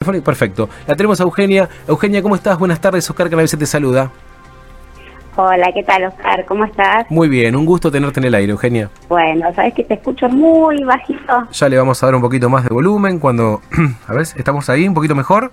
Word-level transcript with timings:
Perfecto. 0.00 0.70
La 0.86 0.96
tenemos 0.96 1.20
a 1.20 1.24
Eugenia. 1.24 1.68
Eugenia, 1.86 2.22
¿cómo 2.22 2.34
estás? 2.34 2.58
Buenas 2.58 2.80
tardes. 2.80 3.10
Oscar 3.10 3.28
Canavese 3.28 3.58
te 3.58 3.66
saluda. 3.66 4.10
Hola, 5.36 5.70
¿qué 5.74 5.82
tal, 5.82 6.04
Oscar? 6.04 6.46
¿Cómo 6.46 6.64
estás? 6.64 7.04
Muy 7.10 7.28
bien, 7.28 7.54
un 7.54 7.66
gusto 7.66 7.90
tenerte 7.90 8.18
en 8.18 8.24
el 8.24 8.34
aire, 8.34 8.52
Eugenia. 8.52 8.88
Bueno, 9.10 9.52
sabes 9.54 9.74
que 9.74 9.84
te 9.84 9.92
escucho 9.92 10.26
muy 10.30 10.82
bajito. 10.84 11.46
Ya 11.52 11.68
le 11.68 11.76
vamos 11.76 12.02
a 12.02 12.06
dar 12.06 12.14
un 12.14 12.22
poquito 12.22 12.48
más 12.48 12.64
de 12.64 12.70
volumen 12.70 13.18
cuando... 13.18 13.60
a 14.08 14.14
ver, 14.14 14.22
¿estamos 14.22 14.70
ahí 14.70 14.88
un 14.88 14.94
poquito 14.94 15.14
mejor? 15.14 15.52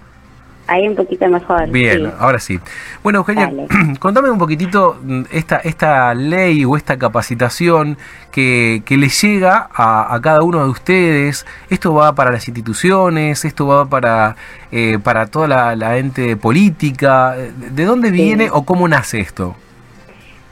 Ahí 0.68 0.88
un 0.88 0.96
poquito 0.96 1.28
mejor. 1.30 1.70
Bien, 1.70 2.12
ahora 2.20 2.40
sí. 2.40 2.60
Bueno, 3.02 3.20
Eugenia, 3.20 3.52
contame 4.00 4.30
un 4.30 4.38
poquitito 4.38 4.98
mm, 5.02 5.22
esta, 5.32 5.58
esta 5.58 6.14
ley 6.14 6.66
o 6.66 6.76
esta 6.76 6.98
capacitación 6.98 7.98
que, 8.32 8.82
que 8.86 8.98
le 8.98 9.08
llega 9.08 9.70
a, 9.74 10.20
cada 10.22 10.42
uno 10.44 10.64
de 10.64 10.70
ustedes. 10.70 11.46
Esto 11.70 11.94
va 11.94 12.14
para 12.14 12.32
las 12.32 12.48
instituciones, 12.48 13.46
esto 13.46 13.68
va 13.68 13.86
para, 13.86 14.36
eh, 14.72 15.00
para 15.02 15.28
toda 15.28 15.76
la, 15.76 15.98
ente 15.98 16.36
política. 16.36 17.36
¿De 17.36 17.86
dónde 17.86 18.12
viene 18.12 18.50
o 18.52 18.64
cómo 18.64 18.88
nace 18.88 19.22
esto? 19.22 19.56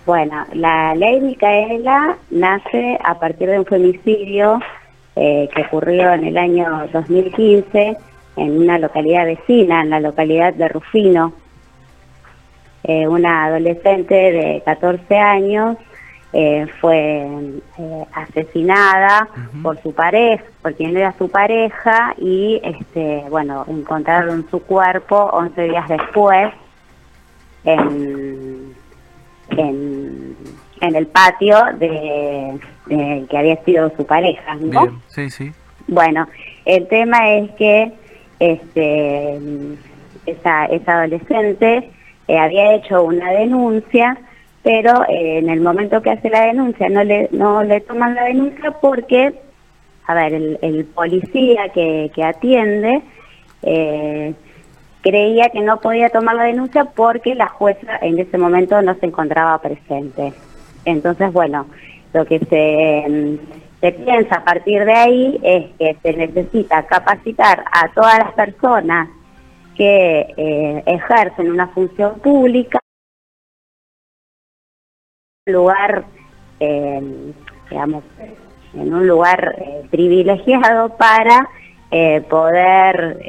Bueno, 0.05 0.45
la 0.53 0.95
ley 0.95 1.19
Micaela 1.19 2.15
nace 2.29 2.97
a 3.03 3.19
partir 3.19 3.49
de 3.49 3.59
un 3.59 3.65
femicidio 3.65 4.59
eh, 5.15 5.49
que 5.53 5.63
ocurrió 5.63 6.13
en 6.13 6.25
el 6.25 6.37
año 6.37 6.87
2015 6.93 7.97
en 8.35 8.57
una 8.57 8.77
localidad 8.77 9.25
vecina, 9.25 9.81
en 9.81 9.89
la 9.89 9.99
localidad 9.99 10.53
de 10.53 10.67
Rufino. 10.67 11.33
Eh, 12.83 13.07
una 13.07 13.45
adolescente 13.45 14.13
de 14.13 14.61
14 14.63 15.17
años 15.17 15.77
eh, 16.33 16.67
fue 16.81 17.27
eh, 17.77 18.05
asesinada 18.13 19.27
por 19.63 19.81
su 19.81 19.93
pareja, 19.93 20.43
por 20.61 20.75
quien 20.75 20.95
era 20.95 21.13
su 21.17 21.29
pareja, 21.29 22.13
y 22.17 22.59
este, 22.63 23.23
bueno, 23.29 23.65
encontraron 23.67 24.45
su 24.51 24.61
cuerpo 24.61 25.15
11 25.33 25.61
días 25.63 25.87
después 25.87 26.53
en, 27.63 28.75
en, 29.49 30.35
el 30.81 31.07
patio 31.07 31.57
de, 31.79 32.59
que 32.87 33.37
había 33.37 33.63
sido 33.63 33.91
su 33.97 34.05
pareja. 34.05 34.55
¿no? 34.55 35.01
sí, 35.07 35.29
sí. 35.29 35.51
Bueno, 35.87 36.27
el 36.65 36.87
tema 36.87 37.31
es 37.31 37.51
que 37.51 37.93
este, 38.39 39.39
esa, 40.25 40.65
esa 40.65 40.99
adolescente 40.99 41.89
eh, 42.27 42.37
había 42.37 42.73
hecho 42.75 43.03
una 43.03 43.31
denuncia, 43.31 44.17
pero 44.63 45.03
eh, 45.07 45.39
en 45.39 45.49
el 45.49 45.61
momento 45.61 46.01
que 46.01 46.11
hace 46.11 46.29
la 46.29 46.45
denuncia 46.45 46.89
no 46.89 47.03
le, 47.03 47.29
no 47.31 47.63
le 47.63 47.81
toman 47.81 48.15
la 48.15 48.25
denuncia 48.25 48.71
porque, 48.81 49.33
a 50.07 50.13
ver, 50.13 50.33
el, 50.33 50.85
policía 50.85 51.69
que, 51.69 52.11
que 52.13 52.23
atiende 52.23 53.01
eh, 53.61 54.33
creía 55.01 55.49
que 55.49 55.61
no 55.61 55.79
podía 55.79 56.09
tomar 56.09 56.35
la 56.35 56.43
denuncia 56.43 56.85
porque 56.85 57.35
la 57.35 57.47
jueza 57.47 57.97
en 58.01 58.17
ese 58.17 58.37
momento 58.37 58.81
no 58.81 58.95
se 58.95 59.05
encontraba 59.05 59.59
presente. 59.59 60.33
Entonces, 60.83 61.31
bueno, 61.31 61.67
lo 62.13 62.25
que 62.25 62.39
se 62.39 63.37
se 63.81 63.91
piensa 63.91 64.37
a 64.37 64.43
partir 64.43 64.85
de 64.85 64.93
ahí 64.93 65.39
es 65.43 65.65
que 65.77 65.97
se 66.01 66.13
necesita 66.13 66.85
capacitar 66.87 67.63
a 67.71 67.89
todas 67.89 68.19
las 68.19 68.33
personas 68.33 69.09
que 69.75 70.33
eh, 70.37 70.83
ejercen 70.85 71.51
una 71.51 71.67
función 71.67 72.19
pública 72.19 72.79
en 75.45 75.53
un 75.53 75.61
lugar, 75.61 76.05
eh, 76.59 77.33
digamos, 77.69 78.03
en 78.73 78.93
un 78.93 79.07
lugar 79.07 79.55
eh, 79.57 79.87
privilegiado 79.91 80.95
para 80.97 81.49
poder 82.29 83.19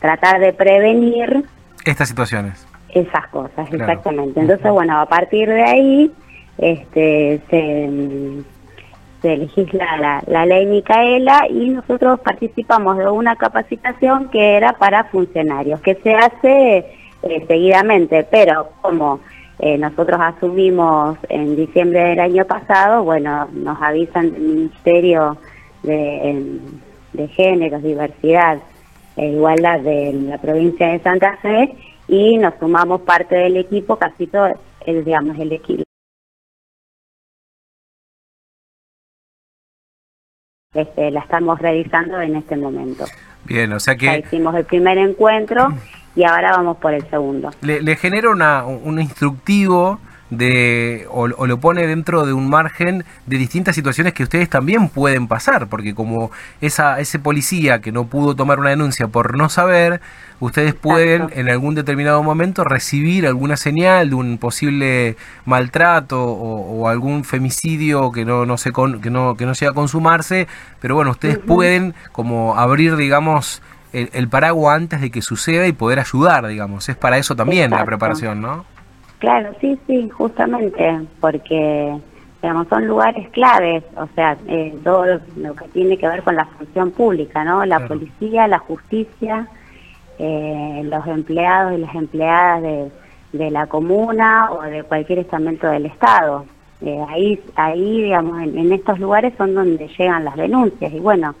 tratar 0.00 0.40
de 0.40 0.54
prevenir 0.54 1.44
estas 1.84 2.08
situaciones. 2.08 2.66
Esas 2.88 3.26
cosas, 3.28 3.70
exactamente. 3.70 4.40
Entonces, 4.40 4.72
bueno, 4.72 4.98
a 4.98 5.06
partir 5.06 5.50
de 5.50 5.62
ahí 5.62 6.14
este, 6.58 7.40
se, 7.50 9.36
legisla 9.36 10.22
la, 10.26 10.46
ley 10.46 10.66
Micaela 10.66 11.46
y 11.50 11.70
nosotros 11.70 12.20
participamos 12.20 12.96
de 12.98 13.08
una 13.08 13.34
capacitación 13.34 14.28
que 14.28 14.56
era 14.56 14.74
para 14.74 15.04
funcionarios, 15.04 15.80
que 15.80 15.96
se 15.96 16.14
hace 16.14 16.86
eh, 17.22 17.44
seguidamente, 17.48 18.24
pero 18.30 18.68
como 18.82 19.18
eh, 19.58 19.78
nosotros 19.78 20.20
asumimos 20.20 21.18
en 21.28 21.56
diciembre 21.56 22.10
del 22.10 22.20
año 22.20 22.44
pasado, 22.44 23.02
bueno, 23.02 23.48
nos 23.52 23.80
avisan 23.82 24.32
del 24.32 24.42
Ministerio 24.42 25.36
de, 25.82 26.60
de 27.14 27.28
Géneros, 27.28 27.82
Diversidad 27.82 28.58
e 29.16 29.28
Igualdad 29.28 29.80
de 29.80 30.12
la 30.12 30.38
provincia 30.38 30.88
de 30.88 31.00
Santa 31.00 31.36
Fe 31.38 31.74
y 32.06 32.36
nos 32.36 32.54
sumamos 32.60 33.00
parte 33.00 33.34
del 33.34 33.56
equipo, 33.56 33.96
casi 33.96 34.26
todo, 34.26 34.50
el, 34.84 35.04
digamos, 35.04 35.38
el 35.38 35.52
Este, 40.76 41.10
la 41.10 41.20
estamos 41.20 41.58
realizando 41.58 42.20
en 42.20 42.36
este 42.36 42.56
momento. 42.56 43.04
Bien, 43.44 43.72
o 43.72 43.80
sea 43.80 43.96
que... 43.96 44.06
Ya 44.06 44.18
hicimos 44.18 44.54
el 44.54 44.64
primer 44.64 44.98
encuentro 44.98 45.72
y 46.14 46.24
ahora 46.24 46.52
vamos 46.52 46.76
por 46.78 46.92
el 46.92 47.08
segundo. 47.08 47.50
Le, 47.62 47.80
le 47.82 47.96
genera 47.96 48.30
una, 48.30 48.64
un 48.64 49.00
instructivo 49.00 50.00
de 50.30 51.06
o, 51.10 51.28
lo 51.28 51.60
pone 51.60 51.86
dentro 51.86 52.26
de 52.26 52.32
un 52.32 52.48
margen 52.48 53.04
de 53.26 53.38
distintas 53.38 53.74
situaciones 53.74 54.12
que 54.12 54.24
ustedes 54.24 54.50
también 54.50 54.88
pueden 54.88 55.28
pasar, 55.28 55.68
porque 55.68 55.94
como 55.94 56.30
esa 56.60 56.98
ese 57.00 57.18
policía 57.18 57.80
que 57.80 57.92
no 57.92 58.06
pudo 58.06 58.34
tomar 58.34 58.58
una 58.58 58.70
denuncia 58.70 59.08
por 59.08 59.36
no 59.36 59.48
saber, 59.48 60.00
ustedes 60.40 60.74
pueden 60.74 61.28
en 61.32 61.48
algún 61.48 61.74
determinado 61.74 62.22
momento 62.22 62.64
recibir 62.64 63.26
alguna 63.26 63.56
señal 63.56 64.10
de 64.10 64.16
un 64.16 64.38
posible 64.38 65.16
maltrato 65.44 66.22
o, 66.24 66.88
algún 66.88 67.24
femicidio 67.24 68.10
que 68.12 68.24
no 68.24 68.46
no 68.46 68.56
se 68.56 68.72
que 68.72 69.10
no 69.10 69.36
que 69.36 69.46
no 69.46 69.52
llega 69.52 69.70
a 69.70 69.74
consumarse, 69.74 70.48
pero 70.80 70.94
bueno, 70.94 71.12
ustedes 71.12 71.38
pueden 71.38 71.94
como 72.12 72.56
abrir 72.56 72.96
digamos 72.96 73.62
el, 73.92 74.28
paraguas 74.28 74.76
antes 74.76 75.00
de 75.00 75.10
que 75.10 75.22
suceda 75.22 75.66
y 75.66 75.72
poder 75.72 75.98
ayudar, 76.00 76.46
digamos. 76.46 76.86
Es 76.88 76.96
para 76.96 77.16
eso 77.16 77.34
también 77.34 77.70
la 77.70 77.84
preparación, 77.84 78.42
¿no? 78.42 78.75
Claro, 79.18 79.54
sí, 79.60 79.78
sí, 79.86 80.08
justamente, 80.10 81.00
porque 81.20 81.96
digamos, 82.42 82.68
son 82.68 82.86
lugares 82.86 83.28
claves, 83.30 83.82
o 83.96 84.06
sea, 84.14 84.36
eh, 84.46 84.74
todo 84.84 85.04
lo 85.36 85.54
que 85.56 85.68
tiene 85.72 85.96
que 85.96 86.06
ver 86.06 86.22
con 86.22 86.36
la 86.36 86.44
función 86.44 86.90
pública, 86.90 87.44
¿no? 87.44 87.64
La 87.64 87.88
policía, 87.88 88.46
la 88.46 88.58
justicia, 88.58 89.48
eh, 90.18 90.82
los 90.84 91.06
empleados 91.06 91.72
y 91.74 91.80
las 91.80 91.94
empleadas 91.94 92.62
de, 92.62 92.90
de, 93.32 93.50
la 93.50 93.66
comuna 93.66 94.50
o 94.52 94.62
de 94.62 94.82
cualquier 94.82 95.20
estamento 95.20 95.66
del 95.66 95.86
Estado. 95.86 96.44
Eh, 96.82 97.04
ahí, 97.08 97.42
ahí, 97.54 98.02
digamos, 98.02 98.42
en, 98.42 98.58
en, 98.58 98.72
estos 98.72 98.98
lugares 98.98 99.32
son 99.38 99.54
donde 99.54 99.88
llegan 99.88 100.24
las 100.24 100.36
denuncias 100.36 100.92
y 100.92 101.00
bueno, 101.00 101.34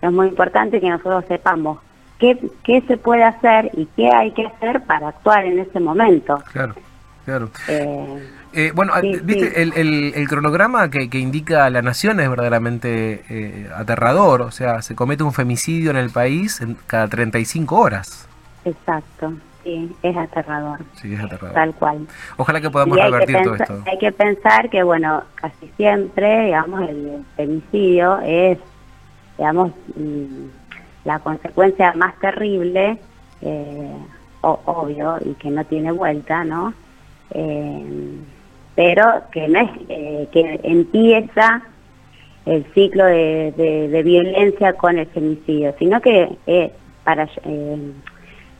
es 0.00 0.12
muy 0.12 0.28
importante 0.28 0.80
que 0.80 0.88
nosotros 0.88 1.24
sepamos 1.26 1.78
qué, 2.18 2.38
qué 2.62 2.80
se 2.82 2.96
puede 2.96 3.24
hacer 3.24 3.70
y 3.74 3.86
qué 3.96 4.10
hay 4.10 4.30
que 4.30 4.46
hacer 4.46 4.82
para 4.82 5.08
actuar 5.08 5.44
en 5.44 5.58
ese 5.58 5.80
momento. 5.80 6.38
Claro. 6.52 6.74
Claro. 7.26 7.50
Eh, 7.66 8.28
eh, 8.52 8.72
bueno, 8.72 8.92
viste, 9.24 9.60
El, 9.60 9.72
el, 10.14 10.28
cronograma 10.28 10.88
que, 10.90 11.10
que, 11.10 11.18
indica 11.18 11.68
la 11.70 11.82
nación 11.82 12.20
es 12.20 12.30
verdaderamente 12.30 13.24
eh, 13.28 13.68
aterrador. 13.74 14.42
O 14.42 14.52
sea, 14.52 14.80
se 14.80 14.94
comete 14.94 15.24
un 15.24 15.32
femicidio 15.32 15.90
en 15.90 15.96
el 15.96 16.10
país 16.10 16.60
en 16.60 16.76
cada 16.86 17.08
35 17.08 17.76
horas. 17.76 18.28
Exacto, 18.64 19.32
sí, 19.64 19.92
es 20.04 20.16
aterrador. 20.16 20.78
Sí, 20.94 21.14
es 21.14 21.20
aterrador. 21.20 21.52
Tal 21.52 21.74
cual. 21.74 22.06
Ojalá 22.36 22.60
que 22.60 22.70
podamos 22.70 22.96
revertir 22.96 23.42
todo 23.42 23.56
esto. 23.56 23.82
Hay 23.90 23.98
que 23.98 24.12
pensar 24.12 24.70
que, 24.70 24.84
bueno, 24.84 25.24
casi 25.34 25.66
siempre, 25.76 26.44
digamos, 26.44 26.88
el 26.88 27.24
femicidio 27.34 28.20
es, 28.20 28.56
digamos, 29.36 29.72
mm, 29.96 30.46
la 31.04 31.18
consecuencia 31.18 31.92
más 31.94 32.14
terrible, 32.20 33.00
obvio, 34.42 35.18
y 35.24 35.34
que 35.34 35.50
no 35.50 35.64
tiene 35.64 35.90
vuelta, 35.90 36.44
¿no? 36.44 36.72
Eh, 37.30 38.16
pero 38.76 39.22
que 39.32 39.48
no 39.48 39.58
es 39.58 39.70
eh, 39.88 40.28
que 40.30 40.60
empieza 40.62 41.62
el 42.44 42.64
ciclo 42.74 43.04
de, 43.04 43.52
de, 43.90 44.02
violencia 44.04 44.74
con 44.74 44.98
el 44.98 45.06
femicidio, 45.06 45.74
sino 45.80 46.00
que 46.00 46.28
eh, 46.46 46.70
para 47.02 47.28
eh, 47.44 47.92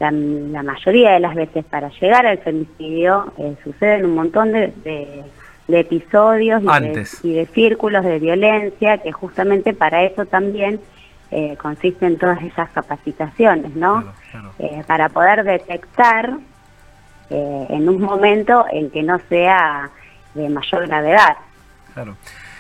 la, 0.01 0.11
mayoría 0.11 1.13
de 1.13 1.21
las 1.21 1.37
veces 1.37 1.65
para 1.67 1.91
llegar 2.01 2.27
al 2.27 2.39
femicidio 2.39 3.33
suceden 3.63 4.07
un 4.07 4.15
montón 4.17 4.53
de, 4.53 4.73
de 5.69 5.81
episodios 5.81 6.63
y 7.23 7.33
de, 7.33 7.47
círculos 7.47 8.05
de 8.05 8.19
violencia 8.19 8.99
que 8.99 9.13
justamente 9.13 9.73
para 9.73 10.03
eso 10.03 10.27
también 10.27 10.81
consisten 11.59 12.19
todas 12.19 12.43
esas 12.43 12.71
capacitaciones, 12.71 13.75
¿no? 13.77 14.05
para 14.87 15.09
poder 15.09 15.45
detectar 15.45 16.39
eh, 17.31 17.67
en 17.71 17.89
un 17.89 18.01
momento 18.01 18.65
en 18.71 18.91
que 18.91 19.03
no 19.03 19.19
sea 19.29 19.91
de 20.35 20.49
mayor 20.49 20.87
gravedad. 20.87 21.37
Claro. 21.95 22.17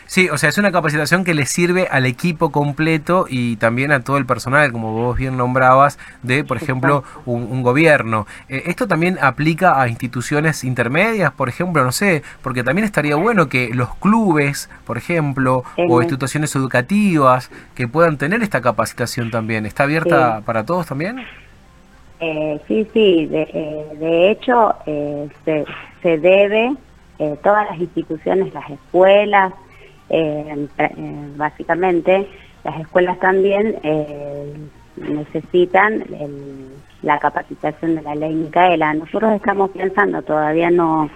Sí, 0.07 0.29
o 0.31 0.39
sea, 0.39 0.49
es 0.49 0.59
una 0.59 0.71
capacitación 0.71 1.25
que 1.25 1.35
le 1.35 1.47
sirve 1.47 1.89
al 1.91 2.07
equipo 2.07 2.53
completo 2.53 3.27
y 3.29 3.57
también 3.57 3.91
a 3.91 4.01
todo 4.01 4.19
el 4.19 4.25
personal, 4.25 4.71
como 4.71 4.93
vos 4.93 5.17
bien 5.17 5.37
nombrabas, 5.37 5.99
de, 6.23 6.45
por 6.45 6.57
ejemplo, 6.57 7.03
un, 7.25 7.63
gobierno. 7.63 8.27
Eh, 8.49 8.63
¿Esto 8.67 8.87
también 8.87 9.19
aplica 9.21 9.81
a 9.81 9.89
instituciones 9.89 10.63
intermedias, 10.63 11.33
por 11.33 11.49
ejemplo? 11.49 11.83
No 11.85 11.91
sé, 11.91 12.23
porque 12.41 12.63
también 12.63 12.85
estaría 12.85 13.17
bueno 13.17 13.49
que 13.49 13.75
los 13.75 13.95
clubes, 13.97 14.71
por 14.85 14.97
ejemplo, 14.97 15.65
o 15.77 16.01
instituciones 16.01 16.55
educativas, 16.55 17.51
que 17.75 17.89
puedan 17.89 18.17
tener 18.17 18.43
esta 18.43 18.61
capacitación 18.61 19.33
también. 19.33 19.67
¿Está 19.67 19.83
abierta 19.83 20.41
para 20.43 20.65
todos 20.65 20.87
también? 20.87 21.27
Eh, 22.19 22.59
sí, 22.67 22.87
sí, 22.95 23.27
de, 23.27 23.43
eh, 23.43 23.97
de 23.99 24.31
hecho 24.31 24.75
eh, 24.87 25.29
se, 25.45 25.67
se 26.03 26.19
debe, 26.19 26.75
eh, 27.19 27.37
todas 27.43 27.69
las 27.71 27.79
instituciones, 27.79 28.55
las 28.55 28.71
escuelas, 28.71 29.53
eh, 30.09 30.67
básicamente, 31.37 32.27
las 32.65 32.81
escuelas 32.81 33.19
también 33.19 33.77
necesitan 34.97 36.05
la 37.03 37.19
capacitación 37.19 37.97
de 37.97 38.03
la 38.03 38.15
ley 38.15 38.35
Micaela. 38.35 38.95
Nosotros 38.95 39.33
estamos 39.35 39.71
pensando, 39.71 40.23
todavía 40.23 40.71
no, 40.71 41.11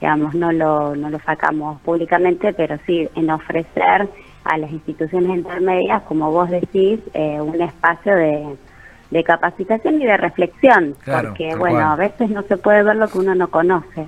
digamos, 0.00 0.34
no 0.34 0.52
lo, 0.52 0.96
no 0.96 1.10
lo 1.10 1.18
sacamos 1.20 1.80
públicamente, 1.82 2.52
pero 2.52 2.76
sí 2.86 3.08
en 3.14 3.30
ofrecer 3.30 4.08
a 4.44 4.58
las 4.58 4.70
instituciones 4.70 5.38
intermedias, 5.38 6.02
como 6.02 6.30
vos 6.32 6.50
decís, 6.50 7.00
un 7.14 7.60
espacio 7.62 8.14
de, 8.16 8.56
de 9.10 9.24
capacitación 9.24 10.00
y 10.00 10.06
de 10.06 10.16
reflexión, 10.16 10.94
porque 11.04 11.54
bueno, 11.56 11.80
a 11.80 11.96
veces 11.96 12.30
no 12.30 12.42
se 12.42 12.56
puede 12.56 12.82
ver 12.82 12.96
lo 12.96 13.08
que 13.08 13.18
uno 13.18 13.34
no 13.34 13.50
conoce. 13.50 14.06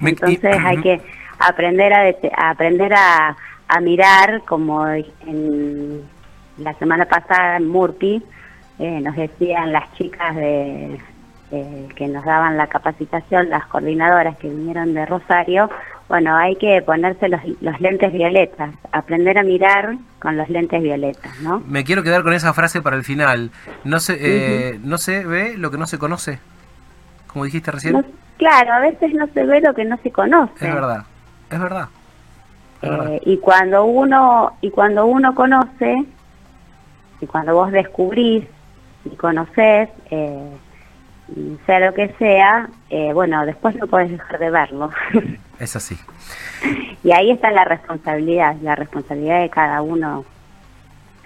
Entonces 0.00 0.56
hay 0.64 0.80
que 0.82 1.00
aprender 1.38 1.92
a, 1.92 2.02
a 2.36 2.50
aprender 2.50 2.92
a, 2.92 3.36
a, 3.68 3.80
mirar, 3.80 4.42
como 4.46 4.86
en 4.88 6.02
la 6.58 6.74
semana 6.74 7.06
pasada 7.06 7.56
en 7.56 7.68
Murti, 7.68 8.22
eh, 8.78 9.00
nos 9.00 9.16
decían 9.16 9.72
las 9.72 9.90
chicas 9.94 10.36
de 10.36 11.00
eh, 11.50 11.88
que 11.94 12.08
nos 12.08 12.24
daban 12.24 12.56
la 12.56 12.66
capacitación, 12.66 13.48
las 13.48 13.66
coordinadoras 13.66 14.36
que 14.36 14.48
vinieron 14.48 14.94
de 14.94 15.06
Rosario, 15.06 15.70
bueno, 16.08 16.36
hay 16.36 16.54
que 16.56 16.82
ponerse 16.82 17.28
los, 17.28 17.40
los, 17.60 17.80
lentes 17.80 18.12
violetas, 18.12 18.74
aprender 18.92 19.38
a 19.38 19.42
mirar 19.42 19.96
con 20.20 20.36
los 20.36 20.48
lentes 20.48 20.80
violetas, 20.80 21.40
¿no? 21.40 21.60
Me 21.66 21.82
quiero 21.84 22.02
quedar 22.04 22.22
con 22.22 22.32
esa 22.32 22.54
frase 22.54 22.80
para 22.80 22.96
el 22.96 23.02
final. 23.02 23.50
No 23.84 23.98
se, 23.98 24.14
eh, 24.14 24.72
uh 24.72 24.76
-huh. 24.76 24.80
no 24.84 24.98
se 24.98 25.24
ve 25.24 25.56
lo 25.58 25.70
que 25.70 25.78
no 25.78 25.86
se 25.86 25.98
conoce, 25.98 26.38
como 27.26 27.44
dijiste 27.44 27.72
recién. 27.72 27.94
No, 27.94 28.04
claro, 28.38 28.72
a 28.74 28.80
veces 28.80 29.12
no 29.14 29.26
se 29.28 29.44
ve 29.44 29.60
lo 29.60 29.74
que 29.74 29.84
no 29.84 29.96
se 29.98 30.12
conoce. 30.12 30.66
Es 30.68 30.74
verdad. 30.74 31.04
Es 31.50 31.60
verdad. 31.60 31.88
Es 32.82 32.90
verdad. 32.90 33.12
Eh, 33.12 33.20
y 33.24 33.38
cuando 33.38 33.84
uno 33.84 34.52
y 34.60 34.70
cuando 34.70 35.06
uno 35.06 35.34
conoce 35.34 36.04
y 37.20 37.26
cuando 37.26 37.54
vos 37.54 37.72
descubrís 37.72 38.44
y 39.04 39.16
conoces, 39.16 39.88
eh, 40.10 40.50
sea 41.66 41.80
lo 41.80 41.94
que 41.94 42.08
sea, 42.18 42.68
eh, 42.90 43.12
bueno, 43.12 43.44
después 43.46 43.74
no 43.76 43.86
podés 43.86 44.10
dejar 44.10 44.38
de 44.38 44.50
verlo. 44.50 44.90
Es 45.58 45.76
así. 45.76 45.96
y 47.02 47.12
ahí 47.12 47.30
está 47.30 47.50
la 47.50 47.64
responsabilidad, 47.64 48.56
la 48.62 48.74
responsabilidad 48.74 49.40
de 49.40 49.50
cada 49.50 49.82
uno 49.82 50.24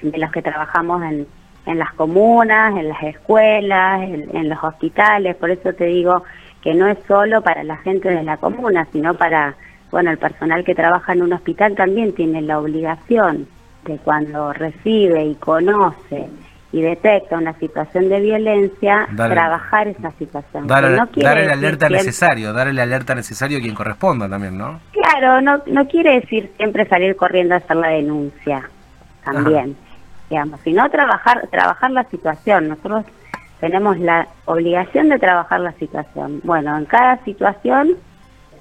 de 0.02 0.18
los 0.18 0.30
que 0.30 0.42
trabajamos 0.42 1.02
en, 1.02 1.26
en 1.66 1.78
las 1.78 1.92
comunas, 1.92 2.76
en 2.76 2.88
las 2.88 3.02
escuelas, 3.02 4.02
en, 4.02 4.48
los 4.48 4.62
hospitales. 4.62 5.36
Por 5.36 5.50
eso 5.50 5.72
te 5.72 5.86
digo 5.86 6.24
que 6.62 6.74
no 6.74 6.88
es 6.88 6.98
solo 7.06 7.42
para 7.42 7.62
la 7.64 7.76
gente 7.78 8.10
de 8.10 8.22
la 8.22 8.36
comuna, 8.36 8.86
sino 8.92 9.14
para 9.14 9.54
bueno, 9.90 10.10
el 10.10 10.18
personal 10.18 10.64
que 10.64 10.74
trabaja 10.74 11.12
en 11.12 11.22
un 11.22 11.32
hospital 11.32 11.74
también 11.74 12.14
tiene 12.14 12.42
la 12.42 12.60
obligación 12.60 13.48
de 13.84 13.98
cuando 13.98 14.52
recibe 14.52 15.24
y 15.24 15.34
conoce 15.34 16.28
y 16.72 16.82
detecta 16.82 17.36
una 17.36 17.52
situación 17.54 18.08
de 18.08 18.20
violencia, 18.20 19.08
dale, 19.12 19.34
trabajar 19.34 19.88
esa 19.88 20.10
situación. 20.12 20.66
Dar, 20.66 20.84
no 20.84 21.08
dar 21.16 21.38
el 21.38 21.50
alerta 21.50 21.86
siempre, 21.86 22.06
necesario, 22.06 22.52
dar 22.52 22.68
el 22.68 22.78
alerta 22.78 23.14
necesario 23.14 23.58
a 23.58 23.60
quien 23.60 23.74
corresponda 23.74 24.28
también, 24.28 24.56
¿no? 24.56 24.80
Claro, 24.92 25.40
no, 25.40 25.62
no 25.66 25.88
quiere 25.88 26.20
decir 26.20 26.52
siempre 26.56 26.86
salir 26.86 27.16
corriendo 27.16 27.54
a 27.54 27.58
hacer 27.58 27.76
la 27.76 27.88
denuncia, 27.88 28.70
también, 29.24 29.76
Ajá. 29.76 29.96
digamos, 30.30 30.60
sino 30.60 30.88
trabajar, 30.90 31.48
trabajar 31.50 31.90
la 31.90 32.04
situación. 32.04 32.68
Nosotros 32.68 33.04
tenemos 33.58 33.98
la 33.98 34.28
obligación 34.44 35.08
de 35.08 35.18
trabajar 35.18 35.60
la 35.60 35.72
situación. 35.72 36.40
Bueno, 36.44 36.78
en 36.78 36.84
cada 36.84 37.16
situación 37.24 37.96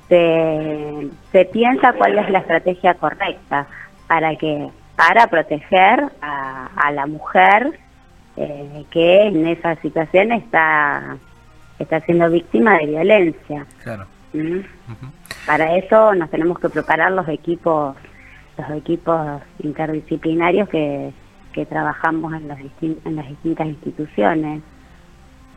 se, 0.08 1.10
se 1.32 1.46
piensa 1.46 1.94
cuál 1.94 2.18
es 2.18 2.30
la 2.32 2.40
estrategia 2.40 2.96
correcta 2.96 3.68
para 4.08 4.36
que 4.36 4.70
para 4.96 5.28
proteger 5.28 6.04
a, 6.22 6.70
a 6.76 6.92
la 6.92 7.06
mujer 7.06 7.80
eh, 8.40 8.86
que 8.90 9.28
en 9.28 9.48
esa 9.48 9.76
situación 9.82 10.32
está 10.32 11.18
está 11.78 12.00
siendo 12.02 12.30
víctima 12.30 12.78
de 12.78 12.88
violencia. 12.88 13.66
Claro. 13.84 14.06
¿Mm? 14.34 14.40
Uh 14.40 14.62
-huh. 14.62 15.12
Para 15.46 15.76
eso 15.76 16.14
nos 16.16 16.30
tenemos 16.30 16.60
que 16.60 16.70
preparar 16.70 17.12
los 17.12 17.28
equipos 17.28 17.96
los 18.58 18.70
equipos 18.78 19.42
interdisciplinarios 19.60 20.68
que, 20.70 21.12
que 21.54 21.66
trabajamos 21.66 22.34
en, 22.34 22.48
los 22.48 22.58
en 22.82 23.16
las 23.16 23.28
distintas 23.28 23.68
instituciones. 23.68 24.62